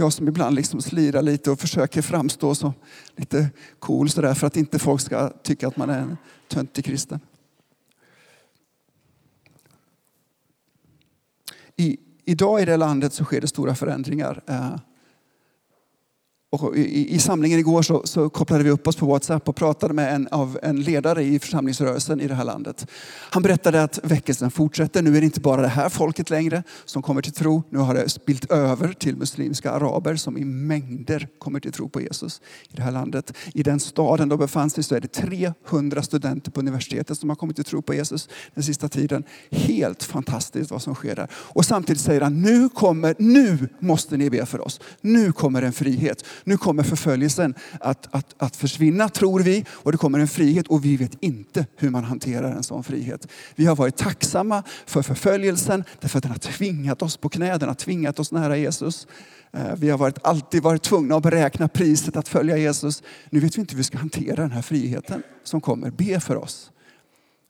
Jag 0.00 0.12
som 0.12 0.28
ibland 0.28 0.56
liksom 0.56 0.82
slirar 0.82 1.22
lite 1.22 1.50
och 1.50 1.60
försöker 1.60 2.02
framstå 2.02 2.54
som 2.54 2.72
lite 3.16 3.50
cool 3.78 4.10
sådär 4.10 4.34
för 4.34 4.46
att 4.46 4.56
inte 4.56 4.78
folk 4.78 5.00
ska 5.00 5.30
tycka 5.42 5.68
att 5.68 5.76
man 5.76 5.90
är 5.90 5.98
en 5.98 6.16
töntig 6.48 6.84
kristen. 6.84 7.20
I, 11.76 11.98
idag 12.24 12.62
i 12.62 12.64
det 12.64 12.76
landet 12.76 13.12
så 13.12 13.24
sker 13.24 13.40
det 13.40 13.46
stora 13.46 13.74
förändringar. 13.74 14.42
Eh, 14.46 14.76
och 16.50 16.76
i, 16.76 17.14
I 17.14 17.18
samlingen 17.18 17.58
igår 17.58 17.82
så, 17.82 18.02
så, 18.04 18.30
kopplade 18.30 18.64
vi 18.64 18.70
upp 18.70 18.86
oss 18.86 18.96
på 18.96 19.06
Whatsapp 19.06 19.48
och 19.48 19.56
pratade 19.56 19.94
med 19.94 20.14
en, 20.14 20.28
av 20.30 20.58
en 20.62 20.80
ledare 20.80 21.22
i 21.22 21.38
församlingsrörelsen 21.38 22.20
i 22.20 22.28
det 22.28 22.34
här 22.34 22.44
landet. 22.44 22.86
Han 23.30 23.42
berättade 23.42 23.82
att 23.82 24.00
väckelsen 24.02 24.50
fortsätter. 24.50 25.02
Nu 25.02 25.16
är 25.16 25.20
det 25.20 25.24
inte 25.24 25.40
bara 25.40 25.62
det 25.62 25.68
här 25.68 25.88
folket 25.88 26.30
längre 26.30 26.62
som 26.84 27.02
kommer 27.02 27.22
till 27.22 27.32
tro. 27.32 27.62
Nu 27.70 27.78
har 27.78 27.94
det 27.94 28.08
spilt 28.08 28.52
över 28.52 28.92
till 28.92 29.16
muslimska 29.16 29.70
araber 29.70 30.16
som 30.16 30.38
i 30.38 30.44
mängder 30.44 31.28
kommer 31.38 31.60
till 31.60 31.72
tro 31.72 31.88
på 31.88 32.00
Jesus 32.00 32.40
i 32.70 32.76
det 32.76 32.82
här 32.82 32.92
landet. 32.92 33.32
I 33.54 33.62
den 33.62 33.80
staden 33.80 34.28
de 34.28 34.38
befann 34.38 34.70
sig 34.70 34.84
så 34.84 34.94
är 34.94 35.00
det 35.00 35.08
300 35.08 36.02
studenter 36.02 36.50
på 36.50 36.60
universitetet 36.60 37.18
som 37.18 37.28
har 37.28 37.36
kommit 37.36 37.56
till 37.56 37.64
tro 37.64 37.82
på 37.82 37.94
Jesus 37.94 38.28
den 38.54 38.64
sista 38.64 38.88
tiden. 38.88 39.24
Helt 39.50 40.02
fantastiskt 40.02 40.70
vad 40.70 40.82
som 40.82 40.94
sker 40.94 41.16
där. 41.16 41.28
Och 41.32 41.64
samtidigt 41.64 42.02
säger 42.02 42.20
han, 42.20 42.42
nu 42.42 42.68
kommer, 42.68 43.14
nu 43.18 43.68
måste 43.78 44.16
ni 44.16 44.30
be 44.30 44.46
för 44.46 44.66
oss. 44.66 44.80
Nu 45.00 45.32
kommer 45.32 45.62
en 45.62 45.72
frihet. 45.72 46.24
Nu 46.44 46.56
kommer 46.56 46.82
förföljelsen 46.82 47.54
att, 47.80 48.08
att, 48.10 48.34
att 48.38 48.56
försvinna, 48.56 49.08
tror 49.08 49.40
vi. 49.40 49.64
Och 49.70 49.92
det 49.92 49.98
kommer 49.98 50.18
en 50.18 50.28
frihet 50.28 50.68
och 50.68 50.84
vi 50.84 50.96
vet 50.96 51.16
inte 51.20 51.66
hur 51.76 51.90
man 51.90 52.04
hanterar 52.04 52.52
en 52.52 52.62
sån 52.62 52.84
frihet. 52.84 53.28
Vi 53.54 53.66
har 53.66 53.76
varit 53.76 53.96
tacksamma 53.96 54.62
för 54.86 55.02
förföljelsen 55.02 55.84
därför 56.00 56.18
att 56.18 56.22
den 56.22 56.32
har 56.32 56.38
tvingat 56.38 57.02
oss 57.02 57.16
på 57.16 57.28
knä, 57.28 57.58
den 57.58 57.68
har 57.68 57.74
tvingat 57.74 58.18
oss 58.18 58.32
nära 58.32 58.56
Jesus. 58.56 59.06
Eh, 59.52 59.74
vi 59.76 59.90
har 59.90 59.98
varit, 59.98 60.18
alltid 60.22 60.62
varit 60.62 60.82
tvungna 60.82 61.16
att 61.16 61.22
beräkna 61.22 61.68
priset 61.68 62.16
att 62.16 62.28
följa 62.28 62.56
Jesus. 62.56 63.02
Nu 63.30 63.40
vet 63.40 63.56
vi 63.56 63.60
inte 63.60 63.72
hur 63.72 63.78
vi 63.78 63.84
ska 63.84 63.98
hantera 63.98 64.42
den 64.42 64.50
här 64.50 64.62
friheten 64.62 65.22
som 65.44 65.60
kommer. 65.60 65.90
Be 65.90 66.20
för 66.20 66.36
oss. 66.36 66.70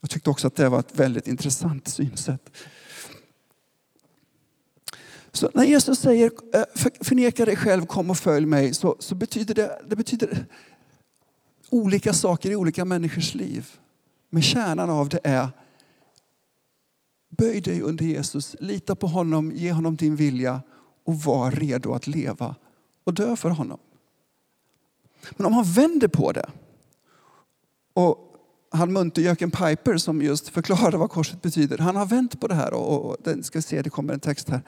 Jag 0.01 0.09
tyckte 0.09 0.29
också 0.29 0.47
att 0.47 0.55
det 0.55 0.69
var 0.69 0.79
ett 0.79 0.99
väldigt 0.99 1.27
intressant 1.27 1.87
synsätt. 1.87 2.51
Så 5.31 5.49
när 5.53 5.63
Jesus 5.63 5.99
säger 5.99 6.31
förneka 7.03 7.45
dig 7.45 7.55
själv, 7.55 7.85
kom 7.85 8.09
och 8.09 8.17
följ 8.17 8.45
mig, 8.45 8.73
så, 8.73 8.95
så 8.99 9.15
betyder 9.15 9.55
det, 9.55 9.81
det 9.87 9.95
betyder 9.95 10.45
olika 11.69 12.13
saker 12.13 12.51
i 12.51 12.55
olika 12.55 12.85
människors 12.85 13.35
liv. 13.35 13.67
Men 14.29 14.41
kärnan 14.41 14.89
av 14.89 15.09
det 15.09 15.19
är 15.23 15.47
böj 17.29 17.61
dig 17.61 17.81
under 17.81 18.05
Jesus, 18.05 18.55
lita 18.59 18.95
på 18.95 19.07
honom, 19.07 19.51
ge 19.51 19.71
honom 19.71 19.95
din 19.95 20.15
vilja 20.15 20.61
och 21.05 21.15
var 21.15 21.51
redo 21.51 21.93
att 21.93 22.07
leva 22.07 22.55
och 23.03 23.13
dö 23.13 23.35
för 23.35 23.49
honom. 23.49 23.79
Men 25.31 25.45
om 25.45 25.53
han 25.53 25.63
vänder 25.63 26.07
på 26.07 26.31
det 26.31 26.49
och 27.93 28.25
han 28.71 28.93
muntergöken 28.93 29.51
Piper 29.51 29.97
som 29.97 30.21
just 30.21 30.49
förklarade 30.49 30.97
vad 30.97 31.09
korset 31.09 31.41
betyder. 31.41 31.77
Han 31.77 31.95
har 31.95 32.05
vänt 32.05 32.39
på 32.39 32.47
det 32.47 32.55
här 32.55 32.73
och, 32.73 32.93
och, 32.93 33.27
och 33.27 33.45
ska 33.45 33.61
se, 33.61 33.81
det 33.81 33.89
kommer 33.89 34.13
en 34.13 34.19
text 34.19 34.49
här. 34.49 34.61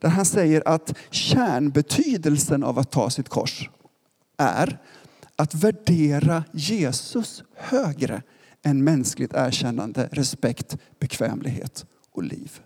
Där 0.00 0.08
han 0.08 0.24
säger 0.24 0.62
att 0.68 0.96
kärnbetydelsen 1.10 2.64
av 2.64 2.78
att 2.78 2.90
ta 2.90 3.10
sitt 3.10 3.28
kors 3.28 3.70
är 4.36 4.78
att 5.36 5.54
värdera 5.54 6.44
Jesus 6.52 7.42
högre 7.56 8.22
än 8.62 8.84
mänskligt 8.84 9.34
erkännande, 9.34 10.08
respekt, 10.12 10.76
bekvämlighet 10.98 11.86
och 12.12 12.22
liv. 12.22 12.60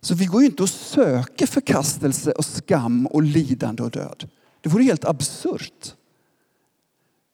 Så 0.00 0.14
vi 0.14 0.26
går 0.26 0.40
ju 0.40 0.46
inte 0.46 0.62
och 0.62 0.68
söker 0.68 1.46
förkastelse 1.46 2.32
och 2.32 2.44
skam 2.44 3.06
och 3.06 3.22
lidande 3.22 3.82
och 3.82 3.90
död. 3.90 4.28
Det 4.60 4.68
vore 4.68 4.82
helt 4.82 5.04
absurt. 5.04 5.94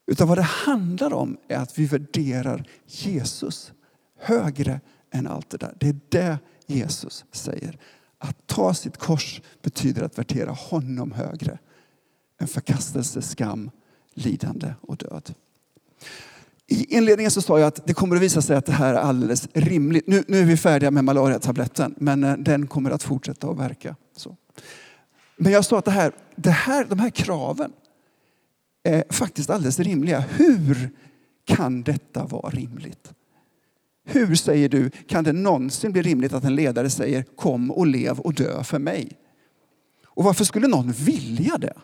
Utan 0.06 0.28
vad 0.28 0.38
det 0.38 0.42
handlar 0.42 1.12
om 1.12 1.36
är 1.48 1.56
att 1.58 1.78
vi 1.78 1.86
värderar 1.86 2.68
Jesus 2.86 3.72
högre 4.18 4.80
än 5.10 5.26
allt 5.26 5.50
det 5.50 5.56
där. 5.56 5.76
Det 5.80 5.88
är 5.88 6.00
det 6.08 6.38
Jesus 6.66 7.24
säger. 7.32 7.78
Att 8.28 8.46
ta 8.46 8.74
sitt 8.74 8.96
kors 8.96 9.40
betyder 9.62 10.02
att 10.02 10.18
värdera 10.18 10.50
honom 10.50 11.12
högre 11.12 11.58
än 12.40 12.48
förkastelse, 12.48 13.22
skam, 13.22 13.70
lidande 14.14 14.74
och 14.80 14.96
död. 14.96 15.34
I 16.66 16.96
inledningen 16.96 17.30
så 17.30 17.42
sa 17.42 17.58
jag 17.58 17.66
att 17.66 17.86
det 17.86 17.94
kommer 17.94 18.16
att 18.16 18.22
visa 18.22 18.42
sig 18.42 18.56
att 18.56 18.66
det 18.66 18.72
här 18.72 18.94
är 18.94 18.98
alldeles 18.98 19.48
rimligt. 19.52 20.06
Nu, 20.06 20.24
nu 20.28 20.38
är 20.38 20.44
vi 20.44 20.56
färdiga 20.56 20.90
med 20.90 21.04
malariatabletten, 21.04 21.94
men 21.98 22.24
eh, 22.24 22.36
den 22.36 22.66
kommer 22.66 22.90
att 22.90 23.02
fortsätta 23.02 23.48
att 23.48 23.58
verka. 23.58 23.96
Så. 24.16 24.36
Men 25.36 25.52
jag 25.52 25.64
sa 25.64 25.78
att 25.78 25.84
det 25.84 25.90
här, 25.90 26.12
det 26.36 26.50
här, 26.50 26.84
de 26.84 26.98
här 26.98 27.10
kraven 27.10 27.72
är 28.82 29.04
faktiskt 29.10 29.50
alldeles 29.50 29.80
rimliga. 29.80 30.20
Hur 30.20 30.90
kan 31.44 31.82
detta 31.82 32.24
vara 32.24 32.50
rimligt? 32.50 33.12
Hur 34.08 34.34
säger 34.34 34.68
du, 34.68 34.90
kan 34.90 35.24
det 35.24 35.32
någonsin 35.32 35.92
bli 35.92 36.02
rimligt 36.02 36.32
att 36.32 36.44
en 36.44 36.54
ledare 36.54 36.90
säger 36.90 37.22
kom 37.22 37.70
och 37.70 37.86
lev 37.86 38.20
och 38.20 38.34
dö 38.34 38.64
för 38.64 38.78
mig? 38.78 39.12
Och 40.04 40.24
varför 40.24 40.44
skulle 40.44 40.66
någon 40.66 40.92
vilja 40.92 41.58
det? 41.58 41.74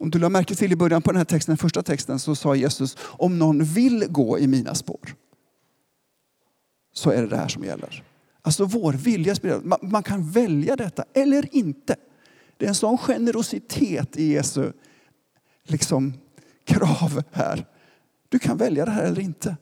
Om 0.00 0.10
du 0.10 0.18
lade 0.18 0.32
märke 0.32 0.54
till 0.54 0.72
i 0.72 0.76
början 0.76 1.02
på 1.02 1.10
den 1.10 1.18
här 1.18 1.24
texten, 1.24 1.52
den 1.52 1.58
första 1.58 1.82
texten, 1.82 2.18
så 2.18 2.34
sa 2.34 2.54
Jesus 2.54 2.96
om 3.00 3.38
någon 3.38 3.64
vill 3.64 4.06
gå 4.08 4.38
i 4.38 4.46
mina 4.46 4.74
spår 4.74 5.14
så 6.92 7.10
är 7.10 7.22
det 7.22 7.28
det 7.28 7.36
här 7.36 7.48
som 7.48 7.64
gäller. 7.64 8.04
Alltså 8.42 8.64
vår 8.64 8.92
vilja 8.92 9.34
spelar 9.34 9.60
man, 9.60 9.78
man 9.82 10.02
kan 10.02 10.30
välja 10.30 10.76
detta 10.76 11.04
eller 11.14 11.54
inte. 11.56 11.96
Det 12.56 12.64
är 12.64 12.68
en 12.68 12.74
sån 12.74 12.98
generositet 12.98 14.16
i 14.16 14.32
Jesu 14.32 14.72
liksom, 15.64 16.14
krav 16.64 17.22
här. 17.32 17.66
Du 18.28 18.38
kan 18.38 18.56
välja 18.56 18.84
det 18.84 18.90
här 18.90 19.04
eller 19.04 19.20
inte. 19.20 19.56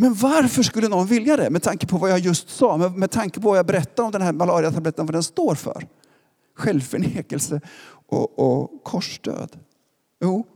Men 0.00 0.14
varför 0.14 0.62
skulle 0.62 0.88
någon 0.88 1.06
vilja 1.06 1.36
det? 1.36 1.50
Med 1.50 1.62
tanke 1.62 1.86
på 1.86 1.98
vad 1.98 2.10
jag 2.10 2.18
just 2.18 2.50
sa, 2.50 2.76
med, 2.76 2.96
med 2.96 3.10
tanke 3.10 3.40
på 3.40 3.48
vad 3.48 3.58
jag 3.58 3.66
berättar 3.66 4.04
om 4.04 4.12
den 4.12 4.22
här 4.22 4.32
malariatabletten, 4.32 5.06
vad 5.06 5.14
den 5.14 5.22
står 5.22 5.54
för. 5.54 5.88
Självförnekelse 6.54 7.60
och, 8.06 8.38
och 8.38 8.84
korsdöd. 8.84 9.58
Jo, 10.20 10.46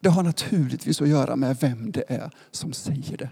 det 0.00 0.08
har 0.08 0.22
naturligtvis 0.22 1.02
att 1.02 1.08
göra 1.08 1.36
med 1.36 1.56
vem 1.60 1.92
det 1.92 2.04
är 2.08 2.30
som 2.50 2.72
säger 2.72 3.16
det. 3.16 3.30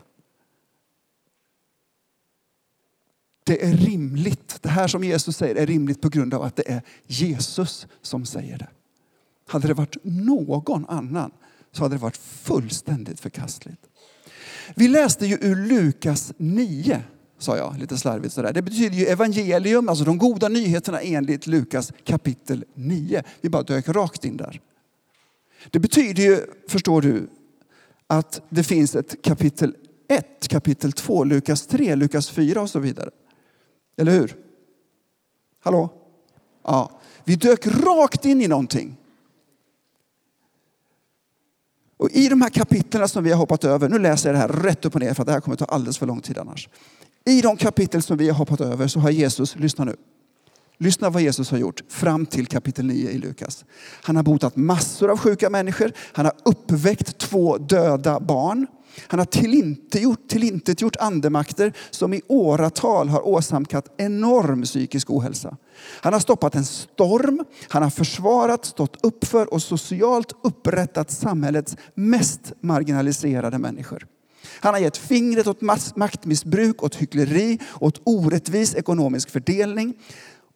Det 3.45 3.65
är 3.65 3.73
rimligt. 3.73 4.59
Det 4.63 4.69
här 4.69 4.89
som 4.89 5.05
Jesus 5.05 5.37
säger 5.37 5.55
är 5.55 5.67
rimligt 5.67 6.01
på 6.01 6.09
grund 6.09 6.35
av 6.35 6.43
att 6.43 6.57
det 6.57 6.71
är 6.71 6.83
Jesus 7.07 7.87
som 8.03 8.27
säger 8.27 8.59
det. 8.59 8.69
Hade 9.47 9.69
det 9.69 9.75
varit 9.75 9.97
någon 10.03 10.87
annan 10.87 11.31
så 11.73 11.83
hade 11.83 11.95
det 11.95 12.03
varit 12.03 12.17
fullständigt 12.17 13.21
förkastligt. 13.21 13.90
Vi 14.75 14.89
läste 14.89 15.27
ju 15.27 15.39
ur 15.41 15.57
Lukas 15.57 16.33
9, 16.37 17.03
sa 17.39 17.57
jag 17.57 17.79
lite 17.79 17.97
slarvigt 17.99 18.35
sådär. 18.35 18.53
Det 18.53 18.63
betyder 18.63 18.97
ju 18.97 19.07
evangelium, 19.07 19.89
alltså 19.89 20.05
de 20.05 20.19
goda 20.19 20.49
nyheterna 20.49 21.01
enligt 21.01 21.47
Lukas 21.47 21.93
kapitel 22.05 22.65
9. 22.75 23.23
Vi 23.41 23.49
bara 23.49 23.63
dök 23.63 23.89
rakt 23.89 24.25
in 24.25 24.37
där. 24.37 24.61
Det 25.71 25.79
betyder 25.79 26.23
ju, 26.23 26.41
förstår 26.69 27.03
du, 27.03 27.29
att 28.07 28.43
det 28.49 28.65
finns 28.65 28.95
ett 28.95 29.23
kapitel 29.23 29.75
1, 30.09 30.49
kapitel 30.49 30.93
2, 30.93 31.25
Lukas 31.25 31.67
3, 31.67 31.95
Lukas 31.95 32.31
4 32.31 32.63
och 32.63 32.71
så 32.71 32.79
vidare. 32.79 33.11
Eller 33.97 34.13
hur? 34.13 34.37
Hallå? 35.61 35.89
Ja. 36.65 37.01
Vi 37.25 37.37
dök 37.37 37.67
rakt 37.67 38.25
in 38.25 38.43
i 38.43 38.49
någonting. 38.49 38.97
Och 42.01 42.11
I 42.11 42.29
de 42.29 42.43
här 42.43 42.49
kapitlen 42.49 43.09
som 43.09 43.25
vi 43.25 43.31
har 43.31 43.39
hoppat 43.39 43.65
över, 43.65 43.89
nu 43.89 43.99
läser 43.99 44.29
jag 44.29 44.35
det 44.35 44.39
här 44.39 44.63
rätt 44.63 44.85
upp 44.85 44.95
och 44.95 45.01
ner 45.01 45.15
för 45.15 45.23
att 45.23 45.27
det 45.27 45.33
här 45.33 45.41
kommer 45.41 45.57
ta 45.57 45.65
alldeles 45.65 45.99
för 45.99 46.07
lång 46.07 46.21
tid 46.21 46.39
annars. 46.39 46.69
I 47.27 47.41
de 47.41 47.57
kapitel 47.57 48.03
som 48.03 48.17
vi 48.17 48.29
har 48.29 48.37
hoppat 48.37 48.61
över 48.61 48.87
så 48.87 49.01
har 49.01 49.11
Jesus, 49.11 49.57
lyssna 49.57 49.85
nu, 49.85 49.97
Lyssna 50.83 51.11
vad 51.11 51.23
Jesus 51.23 51.51
har 51.51 51.59
gjort 51.59 51.83
fram 51.89 52.27
till 52.27 52.47
kapitel 52.47 52.87
9 52.87 53.11
i 53.11 53.19
Lukas. 53.19 53.65
Han 54.03 54.17
har 54.17 54.23
botat 54.23 54.57
massor 54.57 55.11
av 55.11 55.19
sjuka 55.19 55.51
människor. 55.51 55.93
Han 56.13 56.25
har 56.25 56.35
uppväckt 56.45 57.19
två 57.19 57.59
döda 57.59 58.21
barn. 58.21 58.67
Han 59.07 59.19
har 59.19 59.27
tillintetgjort, 59.27 60.29
tillintetgjort 60.29 60.97
andemakter 60.97 61.73
som 61.91 62.15
i 62.15 62.23
åratal 62.29 63.09
har 63.09 63.29
åsamkat 63.29 63.95
enorm 63.97 64.63
psykisk 64.63 65.11
ohälsa. 65.11 65.57
Han 66.01 66.13
har 66.13 66.21
stoppat 66.21 66.55
en 66.55 66.65
storm, 66.65 67.45
han 67.69 67.83
har 67.83 67.91
försvarat, 67.91 68.65
stått 68.65 69.05
upp 69.05 69.25
för 69.25 69.55
och 69.55 69.63
socialt 69.63 70.33
upprättat 70.43 71.11
samhällets 71.11 71.77
mest 71.95 72.53
marginaliserade 72.61 73.59
människor. 73.59 74.07
Han 74.61 74.75
har 74.75 74.81
gett 74.81 74.97
fingret 74.97 75.47
åt 75.47 75.61
maktmissbruk, 75.97 76.83
åt 76.83 76.95
hyckleri, 76.95 77.59
åt 77.81 78.01
orättvis 78.05 78.75
ekonomisk 78.75 79.31
fördelning 79.31 79.95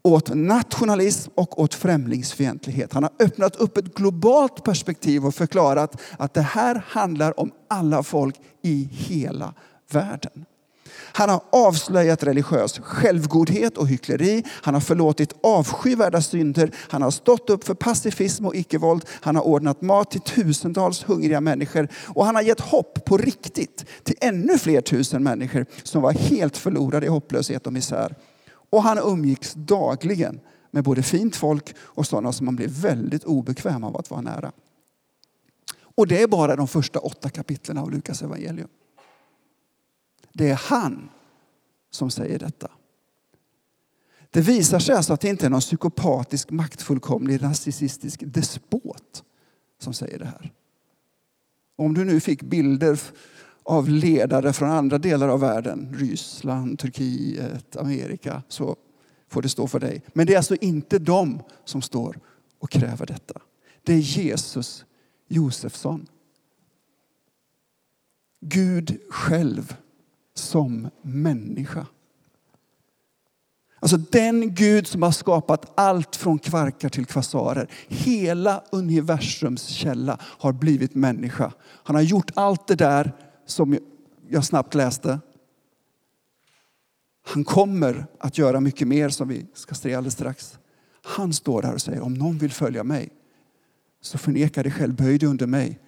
åt 0.05 0.35
nationalism 0.35 1.31
och 1.35 1.61
åt 1.61 1.75
främlingsfientlighet. 1.75 2.93
Han 2.93 3.03
har 3.03 3.13
öppnat 3.19 3.57
upp 3.57 3.77
ett 3.77 3.95
globalt 3.95 4.65
perspektiv 4.65 5.27
och 5.27 5.35
förklarat 5.35 6.01
att 6.19 6.35
det 6.35 6.43
här 6.43 6.85
handlar 6.87 7.41
om 7.41 7.51
alla 7.69 8.03
folk 8.03 8.37
i 8.63 8.89
hela 8.93 9.55
världen. 9.91 10.45
Han 10.97 11.29
har 11.29 11.43
avslöjat 11.51 12.23
religiös 12.23 12.79
självgodhet 12.79 13.79
och 13.79 13.89
hyckleri. 13.89 14.45
Han 14.49 14.75
har 14.75 14.81
förlåtit 14.81 15.35
avskyvärda 15.43 16.23
synder. 16.23 16.71
Han 16.77 17.03
har 17.03 17.11
stått 17.11 17.51
upp 17.51 17.65
för 17.65 17.75
pacifism 17.75 18.47
och 18.47 18.57
icke-våld. 18.57 19.05
Han 19.11 19.37
har 19.37 19.43
ordnat 19.43 19.83
mat 19.83 20.11
till 20.11 20.21
tusentals 20.21 21.05
hungriga 21.05 21.41
människor. 21.41 21.89
Och 22.07 22.27
han 22.27 22.35
har 22.35 22.43
gett 22.43 22.61
hopp 22.61 23.05
på 23.05 23.17
riktigt 23.17 23.85
till 24.03 24.17
ännu 24.21 24.59
fler 24.59 24.81
tusen 24.81 25.23
människor 25.23 25.67
som 25.83 26.03
var 26.03 26.13
helt 26.13 26.57
förlorade 26.57 27.07
i 27.07 27.09
hopplöshet 27.09 27.67
och 27.67 27.73
misär. 27.73 28.15
Och 28.75 28.83
han 28.83 28.99
umgicks 28.99 29.55
dagligen 29.55 30.41
med 30.71 30.85
både 30.85 31.03
fint 31.03 31.37
folk 31.37 31.75
och 31.79 32.07
sådana 32.07 32.33
som 32.33 32.45
man 32.45 32.57
blev 32.57 32.71
väldigt 32.71 33.25
obekväm 33.25 33.85
av 33.85 33.97
att 33.97 34.11
vara 34.11 34.21
nära. 34.21 34.53
Och 35.77 36.07
det 36.07 36.23
är 36.23 36.27
bara 36.27 36.57
de 36.57 36.69
första 36.69 36.99
åtta 36.99 37.31
kapitlen 37.31 37.79
av 37.79 37.91
Lukas 37.91 38.23
evangelium. 38.23 38.69
Det 40.33 40.51
är 40.51 40.55
han 40.55 41.09
som 41.91 42.11
säger 42.11 42.39
detta. 42.39 42.71
Det 44.31 44.41
visar 44.41 44.79
sig 44.79 44.95
alltså 44.95 45.13
att 45.13 45.21
det 45.21 45.29
inte 45.29 45.47
är 45.47 45.51
någon 45.51 45.61
psykopatisk, 45.61 46.51
maktfullkomlig, 46.51 47.43
narcissistisk 47.43 48.23
despot 48.27 49.25
som 49.79 49.93
säger 49.93 50.19
det 50.19 50.25
här. 50.25 50.53
Om 51.77 51.95
du 51.95 52.05
nu 52.05 52.21
fick 52.21 52.43
bilder 52.43 53.01
av 53.65 53.89
ledare 53.89 54.53
från 54.53 54.71
andra 54.71 54.99
delar 54.99 55.29
av 55.29 55.41
världen, 55.41 55.95
Ryssland, 55.99 56.79
Turkiet, 56.79 57.77
Amerika, 57.77 58.43
så 58.49 58.77
får 59.29 59.43
det 59.43 59.49
stå 59.49 59.67
för 59.67 59.81
dig. 59.81 60.03
Men 60.13 60.27
det 60.27 60.33
är 60.33 60.37
alltså 60.37 60.57
inte 60.57 60.99
de 60.99 61.43
som 61.65 61.83
står 61.83 62.19
och 62.59 62.71
kräver 62.71 63.07
detta. 63.07 63.41
Det 63.83 63.93
är 63.93 63.99
Jesus 63.99 64.85
Josefsson. 65.29 66.07
Gud 68.41 68.99
själv 69.11 69.77
som 70.35 70.91
människa. 71.03 71.87
Alltså 73.81 73.97
den 73.97 74.55
Gud 74.55 74.87
som 74.87 75.03
har 75.03 75.11
skapat 75.11 75.73
allt 75.75 76.17
från 76.17 76.39
kvarkar 76.39 76.89
till 76.89 77.07
kvasarer. 77.07 77.69
Hela 77.89 78.63
universums 78.73 79.67
källa 79.67 80.19
har 80.23 80.53
blivit 80.53 80.95
människa. 80.95 81.53
Han 81.61 81.97
har 81.97 82.03
gjort 82.03 82.31
allt 82.35 82.67
det 82.67 82.75
där 82.75 83.13
som 83.47 83.79
jag 84.29 84.45
snabbt 84.45 84.75
läste. 84.75 85.21
Han 87.27 87.45
kommer 87.45 88.07
att 88.19 88.39
göra 88.39 88.61
mycket 88.61 88.89
mer 88.89 89.09
som 89.09 89.29
vi 89.29 89.47
ska 89.55 89.75
se 89.75 89.95
alldeles 89.95 90.15
strax. 90.15 90.59
Han 91.03 91.33
står 91.33 91.63
där 91.63 91.75
och 91.75 91.81
säger 91.81 92.01
om 92.01 92.15
någon 92.15 92.39
vill 92.39 92.53
följa 92.53 92.85
mig 92.85 93.13
så 94.01 94.19
förneka 94.19 94.63
dig 94.63 94.73
själv, 94.73 94.95
böj 94.95 95.19
dig 95.19 95.29
under 95.29 95.47
mig. 95.47 95.81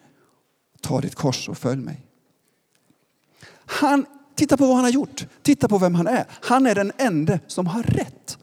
Ta 0.81 1.01
ditt 1.01 1.15
kors 1.15 1.49
och 1.49 1.59
följ 1.59 1.83
mig. 1.83 2.07
Han, 3.51 4.07
titta 4.35 4.57
på 4.57 4.67
vad 4.67 4.75
han 4.75 4.85
har 4.85 4.91
gjort. 4.91 5.27
Titta 5.43 5.69
på 5.69 5.79
vem 5.79 5.95
han 5.95 6.07
är. 6.07 6.25
Han 6.29 6.67
är 6.67 6.75
den 6.75 6.93
enda 6.97 7.39
som 7.47 7.67
har 7.67 7.83
rätt 7.83 8.39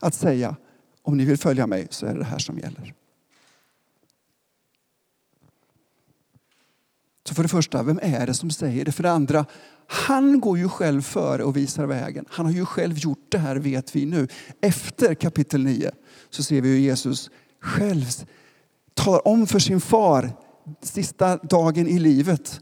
att 0.00 0.14
säga 0.14 0.56
om 1.02 1.16
ni 1.16 1.24
vill 1.24 1.38
följa 1.38 1.66
mig 1.66 1.86
så 1.90 2.06
är 2.06 2.12
det 2.12 2.18
det 2.18 2.24
här 2.24 2.38
som 2.38 2.58
gäller. 2.58 2.94
Så 7.28 7.34
för 7.34 7.42
det 7.42 7.48
första, 7.48 7.82
vem 7.82 8.00
är 8.02 8.26
det 8.26 8.34
som 8.34 8.50
säger 8.50 8.84
det? 8.84 8.92
För 8.92 9.02
det 9.02 9.10
andra, 9.10 9.44
han 9.86 10.40
går 10.40 10.58
ju 10.58 10.68
själv 10.68 11.02
före 11.02 11.44
och 11.44 11.56
visar 11.56 11.86
vägen. 11.86 12.24
Han 12.28 12.46
har 12.46 12.52
ju 12.52 12.66
själv 12.66 12.98
gjort 12.98 13.26
det 13.28 13.38
här 13.38 13.56
vet 13.56 13.96
vi 13.96 14.06
nu. 14.06 14.28
Efter 14.60 15.14
kapitel 15.14 15.64
9 15.64 15.90
så 16.30 16.42
ser 16.42 16.60
vi 16.60 16.68
hur 16.68 16.78
Jesus 16.78 17.30
själv 17.60 18.04
talar 18.94 19.28
om 19.28 19.46
för 19.46 19.58
sin 19.58 19.80
far 19.80 20.30
sista 20.82 21.36
dagen 21.36 21.88
i 21.88 21.98
livet. 21.98 22.60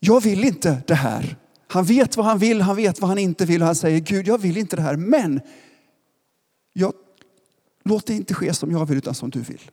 Jag 0.00 0.22
vill 0.22 0.44
inte 0.44 0.82
det 0.86 0.94
här. 0.94 1.36
Han 1.68 1.84
vet 1.84 2.16
vad 2.16 2.26
han 2.26 2.38
vill, 2.38 2.60
han 2.60 2.76
vet 2.76 3.00
vad 3.00 3.08
han 3.08 3.18
inte 3.18 3.44
vill 3.44 3.60
och 3.62 3.66
han 3.66 3.74
säger 3.74 4.00
Gud 4.00 4.28
jag 4.28 4.38
vill 4.38 4.56
inte 4.56 4.76
det 4.76 4.82
här 4.82 4.96
men 4.96 5.40
jag, 6.72 6.92
låt 7.84 8.06
det 8.06 8.14
inte 8.14 8.34
ske 8.34 8.54
som 8.54 8.70
jag 8.70 8.86
vill 8.86 8.98
utan 8.98 9.14
som 9.14 9.30
du 9.30 9.40
vill. 9.40 9.70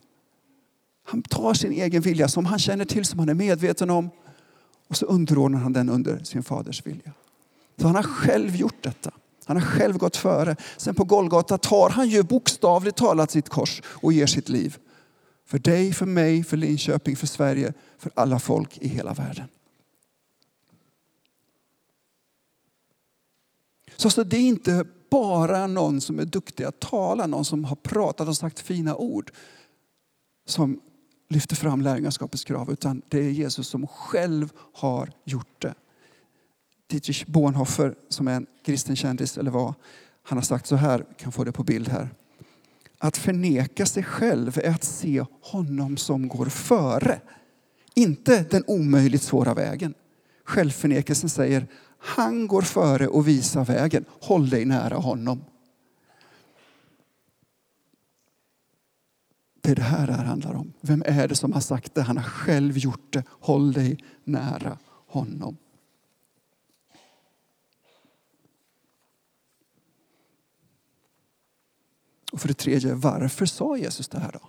Han 1.08 1.22
tar 1.22 1.54
sin 1.54 1.72
egen 1.72 2.02
vilja 2.02 2.28
som 2.28 2.46
han 2.46 2.58
känner 2.58 2.84
till, 2.84 3.04
som 3.04 3.18
han 3.18 3.28
är 3.28 3.34
medveten 3.34 3.90
om 3.90 4.10
och 4.88 4.96
så 4.96 5.06
underordnar 5.06 5.58
han 5.58 5.72
den 5.72 5.88
under 5.88 6.24
sin 6.24 6.42
faders 6.42 6.86
vilja. 6.86 7.12
Så 7.76 7.86
han 7.86 7.96
har 7.96 8.02
själv 8.02 8.56
gjort 8.56 8.82
detta. 8.82 9.10
Han 9.44 9.56
har 9.56 9.64
själv 9.64 9.98
gått 9.98 10.16
före. 10.16 10.56
Sen 10.76 10.94
på 10.94 11.04
Golgata 11.04 11.58
tar 11.58 11.90
han 11.90 12.08
ju 12.08 12.22
bokstavligt 12.22 12.96
talat 12.96 13.30
sitt 13.30 13.48
kors 13.48 13.82
och 13.86 14.12
ger 14.12 14.26
sitt 14.26 14.48
liv. 14.48 14.76
För 15.44 15.58
dig, 15.58 15.92
för 15.92 16.06
mig, 16.06 16.44
för 16.44 16.56
Linköping, 16.56 17.16
för 17.16 17.26
Sverige, 17.26 17.72
för 17.98 18.12
alla 18.14 18.38
folk 18.38 18.78
i 18.78 18.88
hela 18.88 19.12
världen. 19.14 19.48
Så, 23.96 24.10
så 24.10 24.24
det 24.24 24.36
är 24.36 24.48
inte 24.48 24.84
bara 25.10 25.66
någon 25.66 26.00
som 26.00 26.18
är 26.18 26.24
duktig 26.24 26.64
att 26.64 26.80
tala, 26.80 27.26
någon 27.26 27.44
som 27.44 27.64
har 27.64 27.76
pratat 27.76 28.28
och 28.28 28.36
sagt 28.36 28.60
fina 28.60 28.96
ord 28.96 29.32
som 30.46 30.80
lyfter 31.28 31.56
fram 31.56 31.80
lärjungaskapets 31.80 32.44
krav, 32.44 32.72
utan 32.72 33.02
det 33.08 33.18
är 33.18 33.30
Jesus 33.30 33.68
som 33.68 33.86
själv 33.86 34.52
har 34.72 35.10
gjort 35.24 35.62
det. 35.62 35.74
Dietrich 36.86 37.26
Bonhoeffer, 37.26 37.94
som 38.08 38.28
är 38.28 38.32
en 38.32 38.46
kristen 38.64 38.96
kändis, 38.96 39.38
eller 39.38 39.50
var, 39.50 39.74
han 40.22 40.38
har 40.38 40.42
sagt 40.42 40.66
så 40.66 40.76
här, 40.76 41.04
kan 41.18 41.32
få 41.32 41.44
det 41.44 41.52
på 41.52 41.64
bild 41.64 41.88
här. 41.88 42.08
Att 42.98 43.16
förneka 43.16 43.86
sig 43.86 44.02
själv 44.02 44.58
är 44.58 44.70
att 44.70 44.84
se 44.84 45.24
honom 45.42 45.96
som 45.96 46.28
går 46.28 46.46
före. 46.46 47.20
Inte 47.94 48.42
den 48.50 48.64
omöjligt 48.66 49.22
svåra 49.22 49.54
vägen. 49.54 49.94
Självförnekelsen 50.44 51.28
säger, 51.28 51.66
han 51.98 52.46
går 52.46 52.62
före 52.62 53.08
och 53.08 53.28
visar 53.28 53.64
vägen. 53.64 54.04
Håll 54.20 54.50
dig 54.50 54.64
nära 54.64 54.96
honom. 54.96 55.44
Det 59.66 59.72
är 59.72 59.76
det 59.76 59.82
här 59.82 60.06
det 60.06 60.12
här 60.12 60.24
handlar 60.24 60.54
om. 60.54 60.72
Vem 60.80 61.02
är 61.06 61.28
det 61.28 61.34
som 61.34 61.52
har 61.52 61.60
sagt 61.60 61.94
det? 61.94 62.02
Han 62.02 62.16
har 62.16 62.24
själv 62.24 62.78
gjort 62.78 63.12
det. 63.12 63.24
Håll 63.28 63.72
dig 63.72 63.98
nära 64.24 64.78
honom. 65.08 65.56
Och 72.32 72.40
för 72.40 72.48
det 72.48 72.54
tredje, 72.54 72.94
varför 72.94 73.46
sa 73.46 73.76
Jesus 73.76 74.08
det 74.08 74.18
här 74.18 74.32
då? 74.32 74.40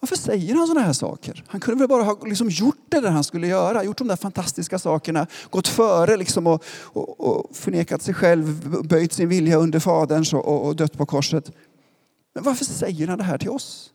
Varför 0.00 0.16
säger 0.16 0.54
han 0.54 0.66
sådana 0.66 0.86
här 0.86 0.92
saker? 0.92 1.44
Han 1.46 1.60
kunde 1.60 1.78
väl 1.78 1.88
bara 1.88 2.02
ha 2.02 2.24
liksom 2.24 2.48
gjort 2.48 2.84
det 2.88 3.00
där 3.00 3.10
han 3.10 3.24
skulle 3.24 3.46
göra, 3.46 3.84
gjort 3.84 3.98
de 3.98 4.08
där 4.08 4.16
fantastiska 4.16 4.78
sakerna, 4.78 5.26
gått 5.50 5.68
före 5.68 6.16
liksom 6.16 6.46
och, 6.46 6.64
och, 6.82 7.20
och 7.20 7.56
förnekat 7.56 8.02
sig 8.02 8.14
själv, 8.14 8.70
böjt 8.88 9.12
sin 9.12 9.28
vilja 9.28 9.56
under 9.56 9.80
Faderns 9.80 10.32
och, 10.32 10.66
och 10.66 10.76
dött 10.76 10.98
på 10.98 11.06
korset. 11.06 11.50
Men 12.34 12.44
varför 12.44 12.64
säger 12.64 13.08
han 13.08 13.18
det 13.18 13.24
här 13.24 13.38
till 13.38 13.50
oss? 13.50 13.90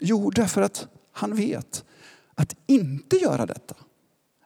Jo, 0.00 0.30
därför 0.30 0.62
att 0.62 0.88
han 1.12 1.34
vet 1.34 1.84
att 2.34 2.56
inte 2.66 3.16
göra 3.16 3.46
detta, 3.46 3.74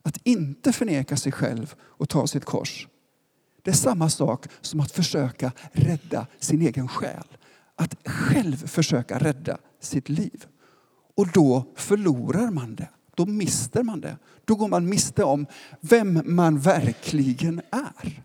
att 0.02 0.18
inte 0.22 0.72
förneka 0.72 1.16
sig 1.16 1.32
själv 1.32 1.74
och 1.80 2.08
ta 2.08 2.26
sitt 2.26 2.44
kors, 2.44 2.88
det 3.62 3.70
är 3.70 3.74
samma 3.74 4.10
sak 4.10 4.46
som 4.60 4.80
att 4.80 4.92
försöka 4.92 5.52
rädda 5.72 6.26
sin 6.38 6.62
egen 6.62 6.88
själ. 6.88 7.24
Att 7.76 8.08
själv 8.08 8.66
försöka 8.66 9.18
rädda 9.18 9.58
sitt 9.80 10.08
liv. 10.08 10.46
Och 11.16 11.28
då 11.32 11.72
förlorar 11.76 12.50
man 12.50 12.74
det. 12.74 12.88
Då 13.14 13.26
mister 13.26 13.82
man 13.82 14.00
det. 14.00 14.18
Då 14.44 14.54
går 14.54 14.68
man 14.68 14.88
miste 14.88 15.24
om 15.24 15.46
vem 15.80 16.22
man 16.24 16.58
verkligen 16.58 17.60
är. 17.70 18.22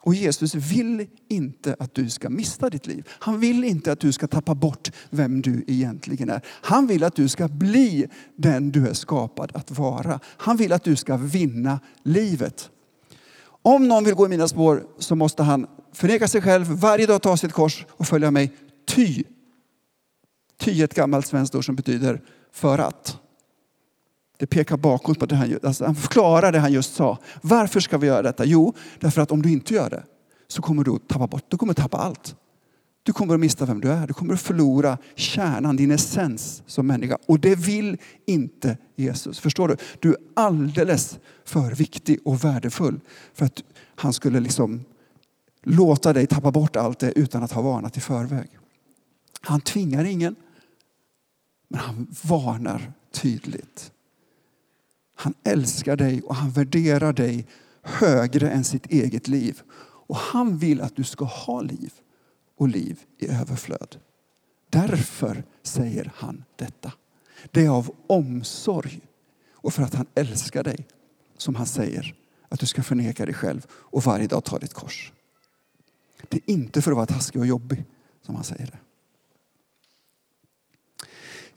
Och 0.00 0.14
Jesus 0.14 0.54
vill 0.54 1.06
inte 1.28 1.76
att 1.78 1.94
du 1.94 2.10
ska 2.10 2.30
mista 2.30 2.70
ditt 2.70 2.86
liv. 2.86 3.08
Han 3.10 3.40
vill 3.40 3.64
inte 3.64 3.92
att 3.92 4.00
du 4.00 4.12
ska 4.12 4.26
tappa 4.26 4.54
bort 4.54 4.90
vem 5.10 5.42
du 5.42 5.64
egentligen 5.66 6.30
är. 6.30 6.40
Han 6.46 6.86
vill 6.86 7.04
att 7.04 7.14
du 7.14 7.28
ska 7.28 7.48
bli 7.48 8.06
den 8.36 8.70
du 8.70 8.88
är 8.88 8.94
skapad 8.94 9.50
att 9.54 9.70
vara. 9.70 10.20
Han 10.24 10.56
vill 10.56 10.72
att 10.72 10.84
du 10.84 10.96
ska 10.96 11.16
vinna 11.16 11.80
livet. 12.02 12.70
Om 13.62 13.88
någon 13.88 14.04
vill 14.04 14.14
gå 14.14 14.26
i 14.26 14.28
mina 14.28 14.48
spår 14.48 14.84
så 14.98 15.14
måste 15.14 15.42
han 15.42 15.66
förneka 15.92 16.28
sig 16.28 16.42
själv, 16.42 16.66
varje 16.66 17.06
dag 17.06 17.22
ta 17.22 17.36
sitt 17.36 17.52
kors 17.52 17.86
och 17.90 18.06
följa 18.06 18.30
mig. 18.30 18.52
Ty. 18.88 19.24
Ty 20.58 20.80
är 20.80 20.84
ett 20.84 20.94
gammalt 20.94 21.26
svenskt 21.26 21.54
ord 21.54 21.64
som 21.64 21.76
betyder 21.76 22.22
för 22.52 22.78
att. 22.78 23.18
Det 24.38 24.46
pekar 24.46 24.76
bakåt 24.76 25.18
på 25.18 25.26
det 25.26 25.36
han, 25.36 25.58
alltså 25.62 25.84
han 25.84 25.94
förklarar 25.94 26.52
det 26.52 26.58
han 26.58 26.72
just 26.72 26.94
sa. 26.94 27.18
Varför 27.42 27.80
ska 27.80 27.98
vi 27.98 28.06
göra 28.06 28.22
detta? 28.22 28.44
Jo, 28.44 28.74
därför 29.00 29.22
att 29.22 29.32
om 29.32 29.42
du 29.42 29.52
inte 29.52 29.74
gör 29.74 29.90
det 29.90 30.02
så 30.48 30.62
kommer 30.62 30.84
du 30.84 30.90
att 30.90 31.08
tappa 31.08 31.26
bort, 31.26 31.44
du 31.48 31.56
kommer 31.56 31.70
att 31.70 31.76
tappa 31.76 31.96
allt. 31.96 32.36
Du 33.02 33.12
kommer 33.12 33.34
att 33.34 33.40
mista 33.40 33.66
vem 33.66 33.80
du 33.80 33.92
är. 33.92 34.06
Du 34.06 34.14
kommer 34.14 34.34
att 34.34 34.40
förlora 34.40 34.98
kärnan, 35.14 35.76
din 35.76 35.90
essens 35.90 36.62
som 36.66 36.86
människa. 36.86 37.18
Och 37.26 37.40
det 37.40 37.54
vill 37.54 37.96
inte 38.26 38.78
Jesus. 38.96 39.38
Förstår 39.40 39.68
du? 39.68 39.76
Du 40.00 40.08
är 40.08 40.16
alldeles 40.34 41.18
för 41.44 41.70
viktig 41.70 42.18
och 42.24 42.44
värdefull 42.44 43.00
för 43.34 43.46
att 43.46 43.62
han 43.96 44.12
skulle 44.12 44.40
liksom 44.40 44.84
låta 45.62 46.12
dig 46.12 46.26
tappa 46.26 46.50
bort 46.50 46.76
allt 46.76 46.98
det 46.98 47.18
utan 47.18 47.42
att 47.42 47.52
ha 47.52 47.62
varnat 47.62 47.96
i 47.96 48.00
förväg. 48.00 48.48
Han 49.40 49.60
tvingar 49.60 50.04
ingen, 50.04 50.36
men 51.68 51.80
han 51.80 52.06
varnar 52.22 52.92
tydligt. 53.12 53.92
Han 55.20 55.34
älskar 55.44 55.96
dig 55.96 56.22
och 56.22 56.34
han 56.34 56.50
värderar 56.50 57.12
dig 57.12 57.46
högre 57.82 58.50
än 58.50 58.64
sitt 58.64 58.86
eget 58.86 59.28
liv. 59.28 59.62
Och 59.80 60.16
han 60.16 60.58
vill 60.58 60.80
att 60.80 60.96
du 60.96 61.04
ska 61.04 61.24
ha 61.24 61.60
liv 61.60 61.92
och 62.56 62.68
liv 62.68 63.00
i 63.18 63.28
överflöd. 63.28 63.96
Därför 64.70 65.44
säger 65.62 66.12
han 66.14 66.44
detta. 66.56 66.92
Det 67.50 67.64
är 67.64 67.68
av 67.70 67.94
omsorg 68.06 69.00
och 69.52 69.74
för 69.74 69.82
att 69.82 69.94
han 69.94 70.06
älskar 70.14 70.64
dig 70.64 70.86
som 71.36 71.54
han 71.54 71.66
säger 71.66 72.14
att 72.48 72.60
du 72.60 72.66
ska 72.66 72.82
förneka 72.82 73.24
dig 73.26 73.34
själv 73.34 73.66
och 73.70 74.02
varje 74.02 74.26
dag 74.26 74.44
ta 74.44 74.58
ditt 74.58 74.74
kors. 74.74 75.12
Det 76.28 76.36
är 76.36 76.50
inte 76.52 76.82
för 76.82 76.90
att 76.90 76.96
vara 76.96 77.06
taskig 77.06 77.40
och 77.40 77.46
jobbig 77.46 77.84
som 78.22 78.34
han 78.34 78.44
säger 78.44 78.66
det. 78.66 78.78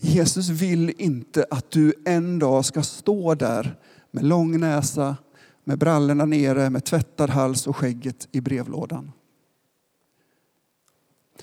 Jesus 0.03 0.49
vill 0.49 0.93
inte 0.97 1.45
att 1.51 1.71
du 1.71 1.93
en 2.05 2.39
dag 2.39 2.65
ska 2.65 2.83
stå 2.83 3.35
där 3.35 3.79
med 4.11 4.23
lång 4.23 4.59
näsa, 4.59 5.17
med 5.63 5.79
brallorna 5.79 6.25
nere, 6.25 6.69
med 6.69 6.85
tvättad 6.85 7.29
hals 7.29 7.67
och 7.67 7.77
skägget 7.77 8.27
i 8.31 8.41
brevlådan. 8.41 9.11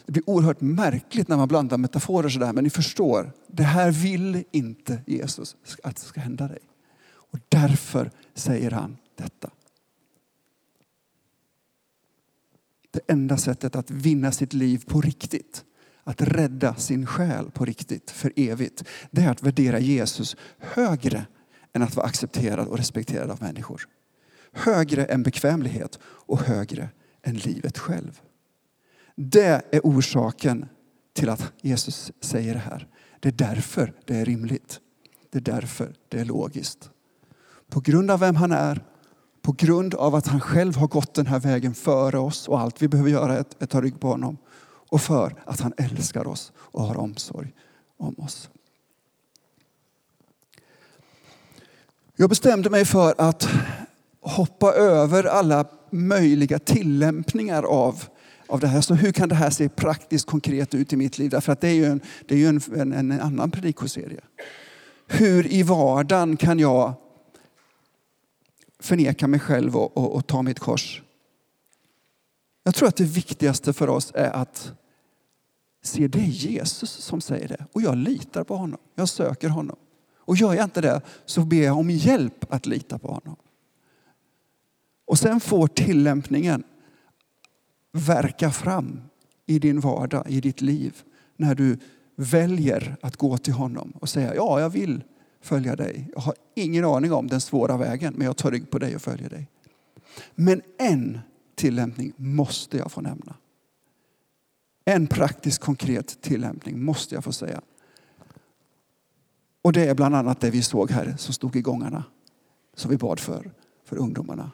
Det 0.06 0.12
blir 0.12 0.30
oerhört 0.30 0.60
märkligt 0.60 1.28
när 1.28 1.36
man 1.36 1.48
blandar 1.48 1.78
metaforer 1.78 2.28
sådär, 2.28 2.52
men 2.52 2.64
ni 2.64 2.70
förstår. 2.70 3.32
Det 3.46 3.62
här 3.62 3.90
vill 3.90 4.44
inte 4.50 5.02
Jesus 5.06 5.56
att 5.82 5.96
det 5.96 6.02
ska 6.02 6.20
hända 6.20 6.48
dig. 6.48 6.60
Och 7.08 7.38
därför 7.48 8.10
säger 8.34 8.70
han 8.70 8.96
detta. 9.16 9.50
Det 12.90 13.00
enda 13.06 13.36
sättet 13.36 13.76
att 13.76 13.90
vinna 13.90 14.32
sitt 14.32 14.52
liv 14.52 14.84
på 14.86 15.00
riktigt, 15.00 15.64
att 16.08 16.22
rädda 16.22 16.74
sin 16.74 17.06
själ 17.06 17.50
på 17.50 17.64
riktigt 17.64 18.10
för 18.10 18.32
evigt, 18.36 18.84
det 19.10 19.22
är 19.22 19.30
att 19.30 19.42
värdera 19.42 19.78
Jesus 19.78 20.36
högre 20.58 21.26
än 21.72 21.82
att 21.82 21.96
vara 21.96 22.06
accepterad 22.06 22.68
och 22.68 22.76
respekterad 22.76 23.30
av 23.30 23.42
människor. 23.42 23.88
Högre 24.52 25.04
än 25.04 25.22
bekvämlighet 25.22 25.98
och 26.02 26.40
högre 26.40 26.88
än 27.22 27.36
livet 27.36 27.78
själv. 27.78 28.20
Det 29.16 29.62
är 29.70 29.80
orsaken 29.84 30.66
till 31.14 31.28
att 31.28 31.52
Jesus 31.62 32.12
säger 32.20 32.54
det 32.54 32.60
här. 32.60 32.88
Det 33.20 33.28
är 33.28 33.32
därför 33.32 33.92
det 34.04 34.16
är 34.16 34.24
rimligt. 34.24 34.80
Det 35.30 35.38
är 35.38 35.52
därför 35.52 35.94
det 36.08 36.20
är 36.20 36.24
logiskt. 36.24 36.90
På 37.70 37.80
grund 37.80 38.10
av 38.10 38.20
vem 38.20 38.36
han 38.36 38.52
är, 38.52 38.84
på 39.42 39.52
grund 39.52 39.94
av 39.94 40.14
att 40.14 40.26
han 40.26 40.40
själv 40.40 40.76
har 40.76 40.88
gått 40.88 41.14
den 41.14 41.26
här 41.26 41.40
vägen 41.40 41.74
före 41.74 42.18
oss 42.18 42.48
och 42.48 42.60
allt 42.60 42.82
vi 42.82 42.88
behöver 42.88 43.10
göra 43.10 43.36
är 43.36 43.40
att 43.40 43.70
ta 43.70 43.80
rygg 43.80 44.00
på 44.00 44.08
honom. 44.08 44.38
Och 44.90 45.00
för 45.00 45.42
att 45.46 45.60
han 45.60 45.72
älskar 45.76 46.26
oss 46.26 46.52
och 46.56 46.82
har 46.82 46.96
omsorg 46.96 47.52
om 47.96 48.14
oss. 48.18 48.50
Jag 52.16 52.28
bestämde 52.28 52.70
mig 52.70 52.84
för 52.84 53.14
att 53.18 53.48
hoppa 54.20 54.72
över 54.72 55.24
alla 55.24 55.64
möjliga 55.90 56.58
tillämpningar 56.58 57.62
av 57.62 58.04
av 58.48 58.60
det 58.60 58.66
här. 58.66 58.80
Så 58.80 58.94
hur 58.94 59.12
kan 59.12 59.28
det 59.28 59.34
här 59.34 59.50
se 59.50 59.68
praktiskt 59.68 60.26
konkret 60.26 60.74
ut 60.74 60.92
i 60.92 60.96
mitt 60.96 61.18
liv? 61.18 61.30
Därför 61.30 61.52
att 61.52 61.60
det 61.60 61.68
är 61.68 61.74
ju 61.74 61.84
en, 61.84 62.00
det 62.26 62.34
är 62.34 62.38
ju 62.38 62.46
en, 62.46 62.60
en, 62.80 62.92
en 62.92 63.20
annan 63.20 63.50
predikoserie. 63.50 64.20
Hur 65.06 65.52
i 65.52 65.62
vardagen 65.62 66.36
kan 66.36 66.58
jag 66.58 66.94
förneka 68.80 69.26
mig 69.26 69.40
själv 69.40 69.76
och, 69.76 69.96
och, 69.96 70.14
och 70.14 70.26
ta 70.26 70.42
mitt 70.42 70.58
kors? 70.58 71.02
Jag 72.68 72.74
tror 72.74 72.88
att 72.88 72.96
det 72.96 73.04
viktigaste 73.04 73.72
för 73.72 73.88
oss 73.88 74.12
är 74.14 74.30
att 74.30 74.72
se 75.82 76.08
det 76.08 76.18
är 76.18 76.22
Jesus 76.22 76.90
som 76.90 77.20
säger 77.20 77.48
det. 77.48 77.66
Och 77.72 77.82
jag 77.82 77.96
litar 77.96 78.44
på 78.44 78.56
honom. 78.56 78.78
Jag 78.94 79.08
söker 79.08 79.48
honom. 79.48 79.76
Och 80.16 80.36
gör 80.36 80.54
jag 80.54 80.64
inte 80.64 80.80
det 80.80 81.00
så 81.24 81.44
ber 81.44 81.62
jag 81.62 81.78
om 81.78 81.90
hjälp 81.90 82.52
att 82.52 82.66
lita 82.66 82.98
på 82.98 83.08
honom. 83.08 83.36
Och 85.06 85.18
sen 85.18 85.40
får 85.40 85.66
tillämpningen 85.66 86.64
verka 87.92 88.50
fram 88.50 89.00
i 89.46 89.58
din 89.58 89.80
vardag, 89.80 90.24
i 90.28 90.40
ditt 90.40 90.60
liv. 90.60 91.02
När 91.36 91.54
du 91.54 91.78
väljer 92.16 92.96
att 93.02 93.16
gå 93.16 93.38
till 93.38 93.52
honom 93.52 93.92
och 94.00 94.08
säga 94.08 94.34
ja, 94.34 94.60
jag 94.60 94.70
vill 94.70 95.04
följa 95.40 95.76
dig. 95.76 96.10
Jag 96.14 96.20
har 96.20 96.34
ingen 96.54 96.84
aning 96.84 97.12
om 97.12 97.26
den 97.26 97.40
svåra 97.40 97.76
vägen, 97.76 98.14
men 98.16 98.26
jag 98.26 98.36
tar 98.36 98.50
rygg 98.50 98.70
på 98.70 98.78
dig 98.78 98.96
och 98.96 99.02
följer 99.02 99.28
dig. 99.30 99.48
Men 100.34 100.62
en 100.78 101.20
tillämpning 101.58 102.12
måste 102.16 102.76
jag 102.76 102.92
få 102.92 103.00
nämna. 103.00 103.36
En 104.84 105.06
praktisk 105.06 105.60
konkret 105.60 106.20
tillämpning 106.20 106.84
måste 106.84 107.14
jag 107.14 107.24
få 107.24 107.32
säga. 107.32 107.60
Och 109.62 109.72
det 109.72 109.88
är 109.88 109.94
bland 109.94 110.14
annat 110.14 110.40
det 110.40 110.50
vi 110.50 110.62
såg 110.62 110.90
här 110.90 111.14
som 111.18 111.34
stod 111.34 111.56
i 111.56 111.60
gångarna. 111.60 112.04
Som 112.74 112.90
vi 112.90 112.96
bad 112.96 113.20
för, 113.20 113.50
för 113.84 113.96
ungdomarna. 113.96 114.50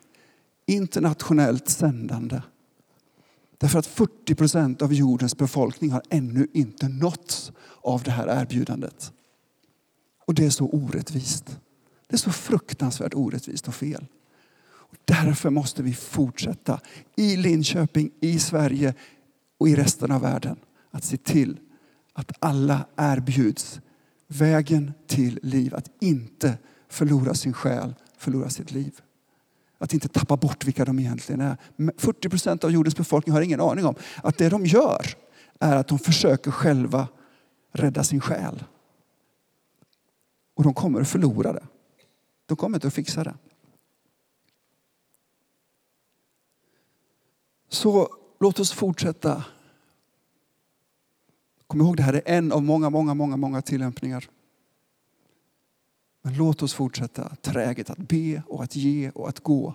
Internationellt 0.66 1.68
sändande. 1.68 2.42
Därför 3.58 3.78
att 3.78 3.86
40 3.86 4.34
procent 4.34 4.82
av 4.82 4.92
jordens 4.92 5.36
befolkning 5.36 5.90
har 5.90 6.02
ännu 6.10 6.48
inte 6.52 6.88
nåtts 6.88 7.52
av 7.82 8.02
det 8.02 8.10
här 8.10 8.42
erbjudandet. 8.42 9.12
Och 10.26 10.34
det 10.34 10.46
är 10.46 10.50
så 10.50 10.66
orättvist. 10.66 11.58
Det 12.06 12.16
är 12.16 12.18
så 12.18 12.30
fruktansvärt 12.30 13.14
orättvist 13.14 13.68
och 13.68 13.74
fel. 13.74 14.06
Därför 15.04 15.50
måste 15.50 15.82
vi 15.82 15.94
fortsätta 15.94 16.80
i 17.16 17.36
Linköping, 17.36 18.10
i 18.20 18.38
Sverige 18.38 18.94
och 19.58 19.68
i 19.68 19.74
resten 19.74 20.12
av 20.12 20.20
världen 20.20 20.56
att 20.90 21.04
se 21.04 21.16
till 21.16 21.60
att 22.12 22.32
alla 22.38 22.86
erbjuds 22.96 23.80
vägen 24.26 24.92
till 25.06 25.38
liv. 25.42 25.74
Att 25.74 25.90
inte 26.00 26.58
förlora 26.88 27.34
sin 27.34 27.52
själ, 27.52 27.94
förlora 28.18 28.50
sitt 28.50 28.70
liv. 28.70 29.00
Att 29.78 29.94
inte 29.94 30.08
tappa 30.08 30.36
bort 30.36 30.64
vilka 30.64 30.84
de 30.84 30.98
egentligen 30.98 31.40
är. 31.40 31.56
40 31.96 32.28
procent 32.28 32.64
av 32.64 32.70
jordens 32.70 32.96
befolkning 32.96 33.34
har 33.34 33.42
ingen 33.42 33.60
aning 33.60 33.84
om 33.84 33.94
att 34.22 34.38
det 34.38 34.48
de 34.48 34.66
gör 34.66 35.06
är 35.60 35.76
att 35.76 35.88
de 35.88 35.98
försöker 35.98 36.50
själva 36.50 37.08
rädda 37.72 38.04
sin 38.04 38.20
själ. 38.20 38.64
Och 40.54 40.62
de 40.62 40.74
kommer 40.74 41.00
att 41.00 41.08
förlora 41.08 41.52
det. 41.52 41.66
De 42.46 42.56
kommer 42.56 42.76
inte 42.76 42.86
att 42.86 42.94
fixa 42.94 43.24
det. 43.24 43.34
Så 47.84 48.08
låt 48.40 48.60
oss 48.60 48.72
fortsätta. 48.72 49.44
Kom 51.66 51.80
ihåg, 51.80 51.96
det 51.96 52.02
här 52.02 52.12
är 52.12 52.22
en 52.24 52.52
av 52.52 52.62
många, 52.62 52.90
många, 52.90 53.14
många, 53.14 53.36
många 53.36 53.62
tillämpningar. 53.62 54.30
Men 56.22 56.36
låt 56.36 56.62
oss 56.62 56.74
fortsätta 56.74 57.36
träget 57.36 57.90
att 57.90 57.98
be 57.98 58.42
och 58.48 58.62
att 58.62 58.76
ge 58.76 59.10
och 59.10 59.28
att 59.28 59.40
gå. 59.40 59.74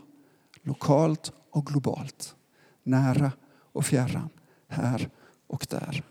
Lokalt 0.61 1.33
och 1.51 1.65
globalt. 1.65 2.35
Nära 2.83 3.31
och 3.49 3.85
fjärran. 3.85 4.29
Här 4.67 5.09
och 5.47 5.67
där. 5.69 6.03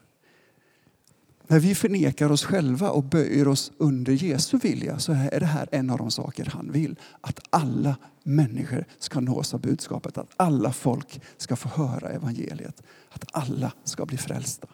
När 1.51 1.61
vi 1.61 1.75
förnekar 1.75 2.33
oss 2.33 2.45
själva 2.45 2.91
och 2.91 3.05
böjer 3.05 3.49
oss 3.49 3.73
under 3.79 4.13
Jesu 4.13 4.59
vilja 4.59 4.99
så 4.99 5.13
är 5.13 5.41
det 5.41 5.47
här 5.47 5.69
en 5.73 5.91
av 5.91 5.99
de 5.99 6.11
saker 6.11 6.45
han 6.45 6.73
vill. 6.73 6.97
Att 7.21 7.41
alla 7.51 7.97
människor 8.23 8.85
ska 8.99 9.21
nås 9.21 9.55
av 9.55 9.61
budskapet. 9.61 10.19
Att 10.19 10.31
alla 10.37 10.73
folk 10.73 11.21
ska 11.37 11.57
få 11.57 11.69
höra 11.69 12.09
evangeliet. 12.09 12.83
Att 13.09 13.25
alla 13.33 13.73
ska 13.85 14.07
bli 14.07 14.17
frälsta. 14.17 14.69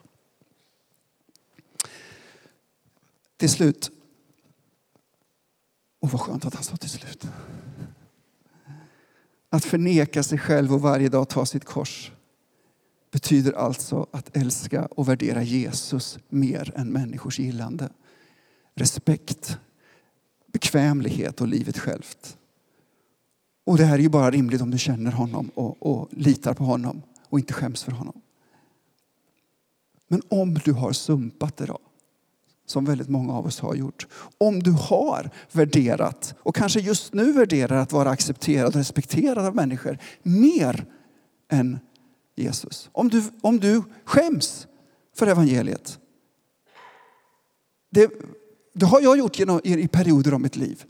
Till 3.37 3.51
slut. 3.51 3.91
Och 6.01 6.11
vad 6.11 6.21
skönt 6.21 6.45
att 6.45 6.55
han 6.55 6.65
sa 6.65 6.77
till 6.77 6.91
slut. 6.91 7.27
Att 9.51 9.65
förneka 9.65 10.23
sig 10.23 10.39
själv 10.39 10.73
och 10.73 10.81
varje 10.81 11.09
dag 11.09 11.29
ta 11.29 11.47
sitt 11.47 11.65
kors 11.65 12.13
betyder 13.15 13.53
alltså 13.53 14.07
att 14.11 14.37
älska 14.37 14.87
och 14.87 15.09
värdera 15.09 15.43
Jesus 15.43 16.19
mer 16.29 16.73
än 16.77 16.89
människors 16.89 17.39
gillande. 17.39 17.89
Respekt, 18.75 19.59
bekvämlighet 20.53 21.41
och 21.41 21.49
livet 21.49 21.79
självt. 21.79 22.37
Och 23.67 23.77
det 23.77 23.85
här 23.85 23.95
är 23.95 24.03
ju 24.03 24.09
bara 24.09 24.31
rimligt 24.31 24.61
om 24.61 24.71
du 24.71 24.79
känner 24.79 25.13
honom 25.13 25.51
och, 25.55 25.83
och 25.83 26.09
litar 26.11 26.55
på 26.55 26.65
honom 26.65 27.03
och 27.29 27.39
inte 27.39 27.53
skäms 27.53 27.83
för 27.83 27.93
honom. 27.93 28.21
Men 30.09 30.23
om 30.29 30.55
du 30.55 30.73
har 30.73 30.93
sumpat 30.93 31.57
det 31.57 31.67
då, 31.67 31.79
som 32.67 32.85
väldigt 32.85 33.09
många 33.09 33.33
av 33.33 33.47
oss 33.47 33.61
har 33.61 33.75
gjort. 33.75 34.07
Om 34.39 34.63
du 34.63 34.71
har 34.71 35.31
värderat 35.53 36.35
och 36.39 36.55
kanske 36.55 36.81
just 36.81 37.15
nu 37.15 37.33
värderar 37.33 37.77
att 37.77 37.93
vara 37.93 38.11
accepterad 38.11 38.69
och 38.69 38.75
respekterad 38.75 39.47
av 39.47 39.55
människor 39.55 39.99
mer 40.23 40.87
än 41.49 41.79
Jesus. 42.35 42.89
Om 42.93 43.09
du, 43.09 43.23
om 43.41 43.61
du 43.61 43.83
skäms 44.05 44.67
för 45.15 45.27
evangeliet. 45.27 45.99
Det, 47.91 48.11
det 48.73 48.87
har 48.87 49.01
jag 49.01 49.19
gjort 49.19 49.39
genom, 49.39 49.61
i 49.65 49.89
perioder 49.89 50.33
av 50.33 50.41
mitt 50.41 50.57
liv. 50.57 50.85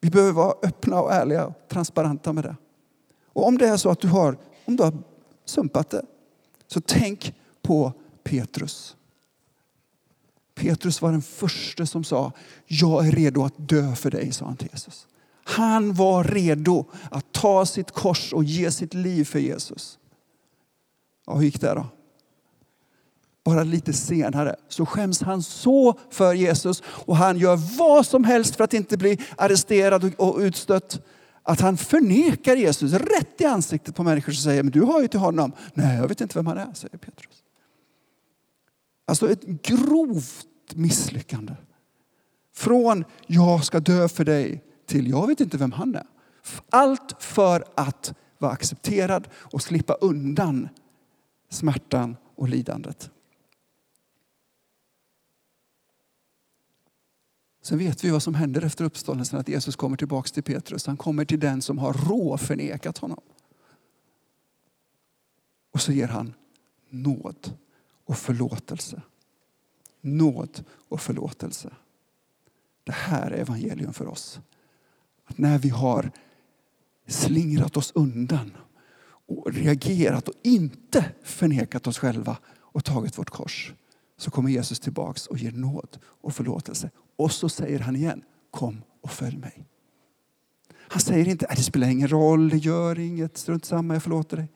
Vi 0.00 0.10
behöver 0.10 0.32
vara 0.32 0.54
öppna 0.62 1.00
och 1.00 1.12
ärliga 1.12 1.46
och 1.46 1.54
transparenta 1.68 2.32
med 2.32 2.44
det. 2.44 2.56
Och 3.32 3.46
om 3.46 3.58
det 3.58 3.68
är 3.68 3.76
så 3.76 3.90
att 3.90 4.00
du 4.00 4.08
har, 4.08 4.38
om 4.64 4.76
du 4.76 4.82
har 4.82 4.98
sumpat 5.44 5.90
det, 5.90 6.02
så 6.66 6.80
tänk 6.80 7.34
på 7.62 7.92
Petrus. 8.22 8.96
Petrus 10.54 11.02
var 11.02 11.12
den 11.12 11.22
första 11.22 11.86
som 11.86 12.04
sa, 12.04 12.32
jag 12.66 13.06
är 13.06 13.12
redo 13.12 13.44
att 13.44 13.54
dö 13.68 13.94
för 13.94 14.10
dig, 14.10 14.32
sa 14.32 14.44
han 14.44 14.56
till 14.56 14.68
Jesus. 14.72 15.06
Han 15.44 15.94
var 15.94 16.24
redo 16.24 16.84
att 17.10 17.32
ta 17.32 17.66
sitt 17.66 17.90
kors 17.90 18.32
och 18.32 18.44
ge 18.44 18.70
sitt 18.70 18.94
liv 18.94 19.24
för 19.24 19.38
Jesus. 19.38 19.98
Ja, 21.30 21.36
hur 21.36 21.44
gick 21.44 21.60
det 21.60 21.74
då? 21.74 21.86
Bara 23.44 23.64
lite 23.64 23.92
senare 23.92 24.56
så 24.68 24.86
skäms 24.86 25.22
han 25.22 25.42
så 25.42 25.98
för 26.10 26.34
Jesus 26.34 26.82
och 26.86 27.16
han 27.16 27.38
gör 27.38 27.78
vad 27.78 28.06
som 28.06 28.24
helst 28.24 28.56
för 28.56 28.64
att 28.64 28.74
inte 28.74 28.96
bli 28.96 29.18
arresterad 29.36 30.14
och 30.16 30.38
utstött. 30.38 31.06
Att 31.42 31.60
han 31.60 31.76
förnekar 31.76 32.56
Jesus 32.56 32.92
rätt 32.92 33.40
i 33.40 33.44
ansiktet 33.44 33.94
på 33.96 34.02
människor 34.02 34.32
som 34.32 34.42
säger, 34.42 34.62
men 34.62 34.72
du 34.72 34.80
har 34.80 35.00
ju 35.00 35.08
till 35.08 35.20
honom. 35.20 35.52
Nej, 35.74 35.96
jag 35.96 36.08
vet 36.08 36.20
inte 36.20 36.38
vem 36.38 36.46
han 36.46 36.58
är, 36.58 36.72
säger 36.74 36.98
Petrus. 36.98 37.42
Alltså 39.06 39.30
ett 39.30 39.44
grovt 39.44 40.74
misslyckande. 40.74 41.54
Från 42.54 43.04
jag 43.26 43.64
ska 43.64 43.80
dö 43.80 44.08
för 44.08 44.24
dig 44.24 44.64
till 44.86 45.10
jag 45.10 45.26
vet 45.26 45.40
inte 45.40 45.56
vem 45.56 45.72
han 45.72 45.94
är. 45.94 46.06
Allt 46.70 47.22
för 47.22 47.64
att 47.74 48.14
vara 48.38 48.52
accepterad 48.52 49.28
och 49.34 49.62
slippa 49.62 49.94
undan 49.94 50.68
smärtan 51.50 52.16
och 52.34 52.48
lidandet. 52.48 53.10
Sen 57.62 57.78
vet 57.78 58.04
vi 58.04 58.10
vad 58.10 58.22
som 58.22 58.34
händer 58.34 58.64
efter 58.64 58.84
uppståndelsen, 58.84 59.40
att 59.40 59.48
Jesus 59.48 59.76
kommer 59.76 59.96
tillbaka 59.96 60.28
till 60.28 60.42
Petrus. 60.42 60.86
Han 60.86 60.96
kommer 60.96 61.24
till 61.24 61.40
den 61.40 61.62
som 61.62 61.78
har 61.78 61.92
råförnekat 61.92 62.98
honom. 62.98 63.20
Och 65.70 65.80
så 65.80 65.92
ger 65.92 66.08
han 66.08 66.34
nåd 66.88 67.56
och 68.04 68.16
förlåtelse. 68.16 69.02
Nåd 70.00 70.64
och 70.68 71.00
förlåtelse. 71.00 71.70
Det 72.84 72.92
här 72.92 73.30
är 73.30 73.40
evangelium 73.40 73.92
för 73.92 74.06
oss. 74.06 74.40
Att 75.24 75.38
när 75.38 75.58
vi 75.58 75.68
har 75.68 76.10
slingrat 77.06 77.76
oss 77.76 77.92
undan 77.94 78.56
och 79.30 79.52
reagerat 79.52 80.28
och 80.28 80.34
inte 80.42 81.04
förnekat 81.22 81.86
oss 81.86 81.98
själva 81.98 82.36
och 82.58 82.84
tagit 82.84 83.18
vårt 83.18 83.30
kors 83.30 83.72
så 84.16 84.30
kommer 84.30 84.50
Jesus 84.50 84.80
tillbaks 84.80 85.26
och 85.26 85.38
ger 85.38 85.52
nåd 85.52 85.98
och 86.04 86.34
förlåtelse. 86.34 86.90
Och 87.16 87.32
så 87.32 87.48
säger 87.48 87.78
han 87.78 87.96
igen, 87.96 88.22
kom 88.50 88.82
och 89.00 89.10
följ 89.10 89.36
mig. 89.36 89.66
Han 90.72 91.00
säger 91.00 91.28
inte, 91.28 91.46
det 91.56 91.62
spelar 91.62 91.88
ingen 91.88 92.08
roll, 92.08 92.48
det 92.48 92.56
gör 92.56 92.98
inget, 92.98 93.38
strunt 93.38 93.64
samma, 93.64 93.94
jag 93.94 94.02
förlåter 94.02 94.36
dig. 94.36 94.48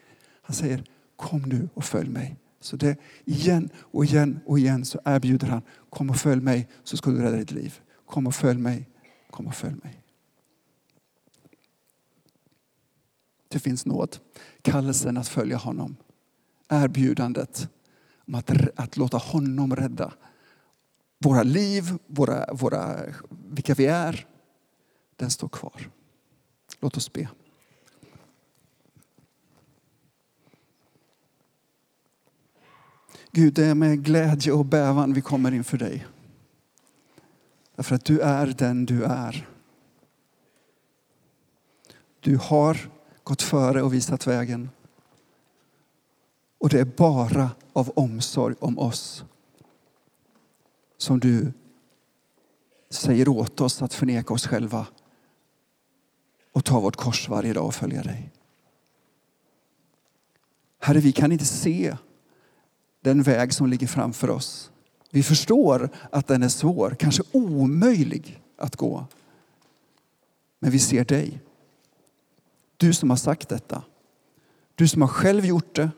Han 0.42 0.56
säger, 0.56 0.84
kom 1.16 1.42
nu 1.42 1.68
och 1.74 1.84
följ 1.84 2.08
mig. 2.08 2.36
Så 2.60 2.76
det 2.76 2.96
igen 3.24 3.68
och 3.76 4.04
igen 4.04 4.40
och 4.46 4.58
igen 4.58 4.84
så 4.84 5.00
erbjuder 5.04 5.46
han, 5.46 5.62
kom 5.90 6.10
och 6.10 6.16
följ 6.16 6.40
mig 6.40 6.68
så 6.84 6.96
ska 6.96 7.10
du 7.10 7.22
rädda 7.22 7.36
ditt 7.36 7.50
liv. 7.50 7.80
Kom 8.06 8.26
och 8.26 8.34
följ 8.34 8.58
mig, 8.58 8.88
kom 9.30 9.46
och 9.46 9.54
följ 9.54 9.76
mig. 9.82 10.03
Det 13.54 13.60
finns 13.60 13.86
nåd. 13.86 14.16
Kallelsen 14.62 15.16
att 15.16 15.28
följa 15.28 15.56
honom. 15.56 15.96
Erbjudandet 16.68 17.68
om 18.26 18.34
att, 18.34 18.50
att 18.76 18.96
låta 18.96 19.16
honom 19.16 19.76
rädda 19.76 20.12
våra 21.18 21.42
liv, 21.42 21.84
våra, 22.06 22.54
våra, 22.54 23.00
vilka 23.30 23.74
vi 23.74 23.86
är. 23.86 24.26
Den 25.16 25.30
står 25.30 25.48
kvar. 25.48 25.90
Låt 26.80 26.96
oss 26.96 27.12
be. 27.12 27.28
Gud, 33.32 33.54
det 33.54 33.66
är 33.66 33.74
med 33.74 34.04
glädje 34.04 34.52
och 34.52 34.64
bävan 34.64 35.12
vi 35.12 35.20
kommer 35.20 35.52
inför 35.52 35.78
dig. 35.78 36.06
Därför 37.76 37.94
att 37.94 38.04
du 38.04 38.20
är 38.20 38.46
den 38.46 38.86
du 38.86 39.04
är. 39.04 39.48
Du 42.20 42.36
har 42.36 42.93
gått 43.24 43.42
före 43.42 43.82
och 43.82 43.94
visat 43.94 44.26
vägen. 44.26 44.70
Och 46.58 46.68
det 46.68 46.80
är 46.80 46.84
bara 46.84 47.50
av 47.72 47.90
omsorg 47.96 48.54
om 48.58 48.78
oss 48.78 49.24
som 50.96 51.20
du 51.20 51.52
säger 52.90 53.28
åt 53.28 53.60
oss 53.60 53.82
att 53.82 53.94
förneka 53.94 54.34
oss 54.34 54.46
själva 54.46 54.86
och 56.52 56.64
ta 56.64 56.80
vårt 56.80 56.96
kors 56.96 57.28
varje 57.28 57.52
dag 57.52 57.66
och 57.66 57.74
följa 57.74 58.02
dig. 58.02 58.30
Herre, 60.80 61.00
vi 61.00 61.12
kan 61.12 61.32
inte 61.32 61.44
se 61.44 61.96
den 63.00 63.22
väg 63.22 63.54
som 63.54 63.66
ligger 63.66 63.86
framför 63.86 64.30
oss. 64.30 64.70
Vi 65.10 65.22
förstår 65.22 65.88
att 66.12 66.26
den 66.26 66.42
är 66.42 66.48
svår, 66.48 66.96
kanske 66.98 67.22
omöjlig 67.32 68.42
att 68.56 68.76
gå. 68.76 69.06
Men 70.58 70.70
vi 70.70 70.78
ser 70.78 71.04
dig. 71.04 71.40
Du 72.76 72.92
som 72.92 73.10
har 73.10 73.16
sagt 73.16 73.48
detta. 73.48 73.82
Du 74.74 74.88
som 74.88 75.02
har 75.02 75.08
själv 75.08 75.44
gjort 75.44 75.74
det 75.74 75.90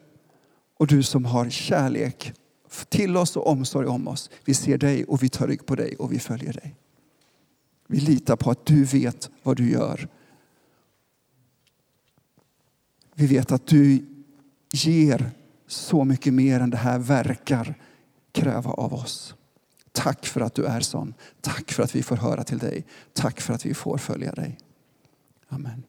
och 0.78 0.86
du 0.86 1.02
som 1.02 1.24
har 1.24 1.50
kärlek 1.50 2.32
till 2.88 3.16
oss 3.16 3.36
och 3.36 3.46
omsorg 3.46 3.86
om 3.86 4.08
oss. 4.08 4.30
Vi 4.44 4.54
ser 4.54 4.78
dig 4.78 5.04
och 5.04 5.22
vi 5.22 5.28
tar 5.28 5.48
rygg 5.48 5.66
på 5.66 5.74
dig 5.74 5.96
och 5.96 6.12
vi 6.12 6.18
följer 6.18 6.52
dig. 6.52 6.76
Vi 7.86 8.00
litar 8.00 8.36
på 8.36 8.50
att 8.50 8.66
du 8.66 8.84
vet 8.84 9.30
vad 9.42 9.56
du 9.56 9.70
gör. 9.70 10.08
Vi 13.14 13.26
vet 13.26 13.52
att 13.52 13.66
du 13.66 14.06
ger 14.70 15.30
så 15.66 16.04
mycket 16.04 16.34
mer 16.34 16.60
än 16.60 16.70
det 16.70 16.76
här 16.76 16.98
verkar 16.98 17.74
kräva 18.32 18.70
av 18.70 18.94
oss. 18.94 19.34
Tack 19.92 20.26
för 20.26 20.40
att 20.40 20.54
du 20.54 20.64
är 20.64 20.80
sån. 20.80 21.14
Tack 21.40 21.72
för 21.72 21.82
att 21.82 21.94
vi 21.94 22.02
får 22.02 22.16
höra 22.16 22.44
till 22.44 22.58
dig. 22.58 22.86
Tack 23.12 23.40
för 23.40 23.54
att 23.54 23.66
vi 23.66 23.74
får 23.74 23.98
följa 23.98 24.32
dig. 24.32 24.58
Amen. 25.48 25.82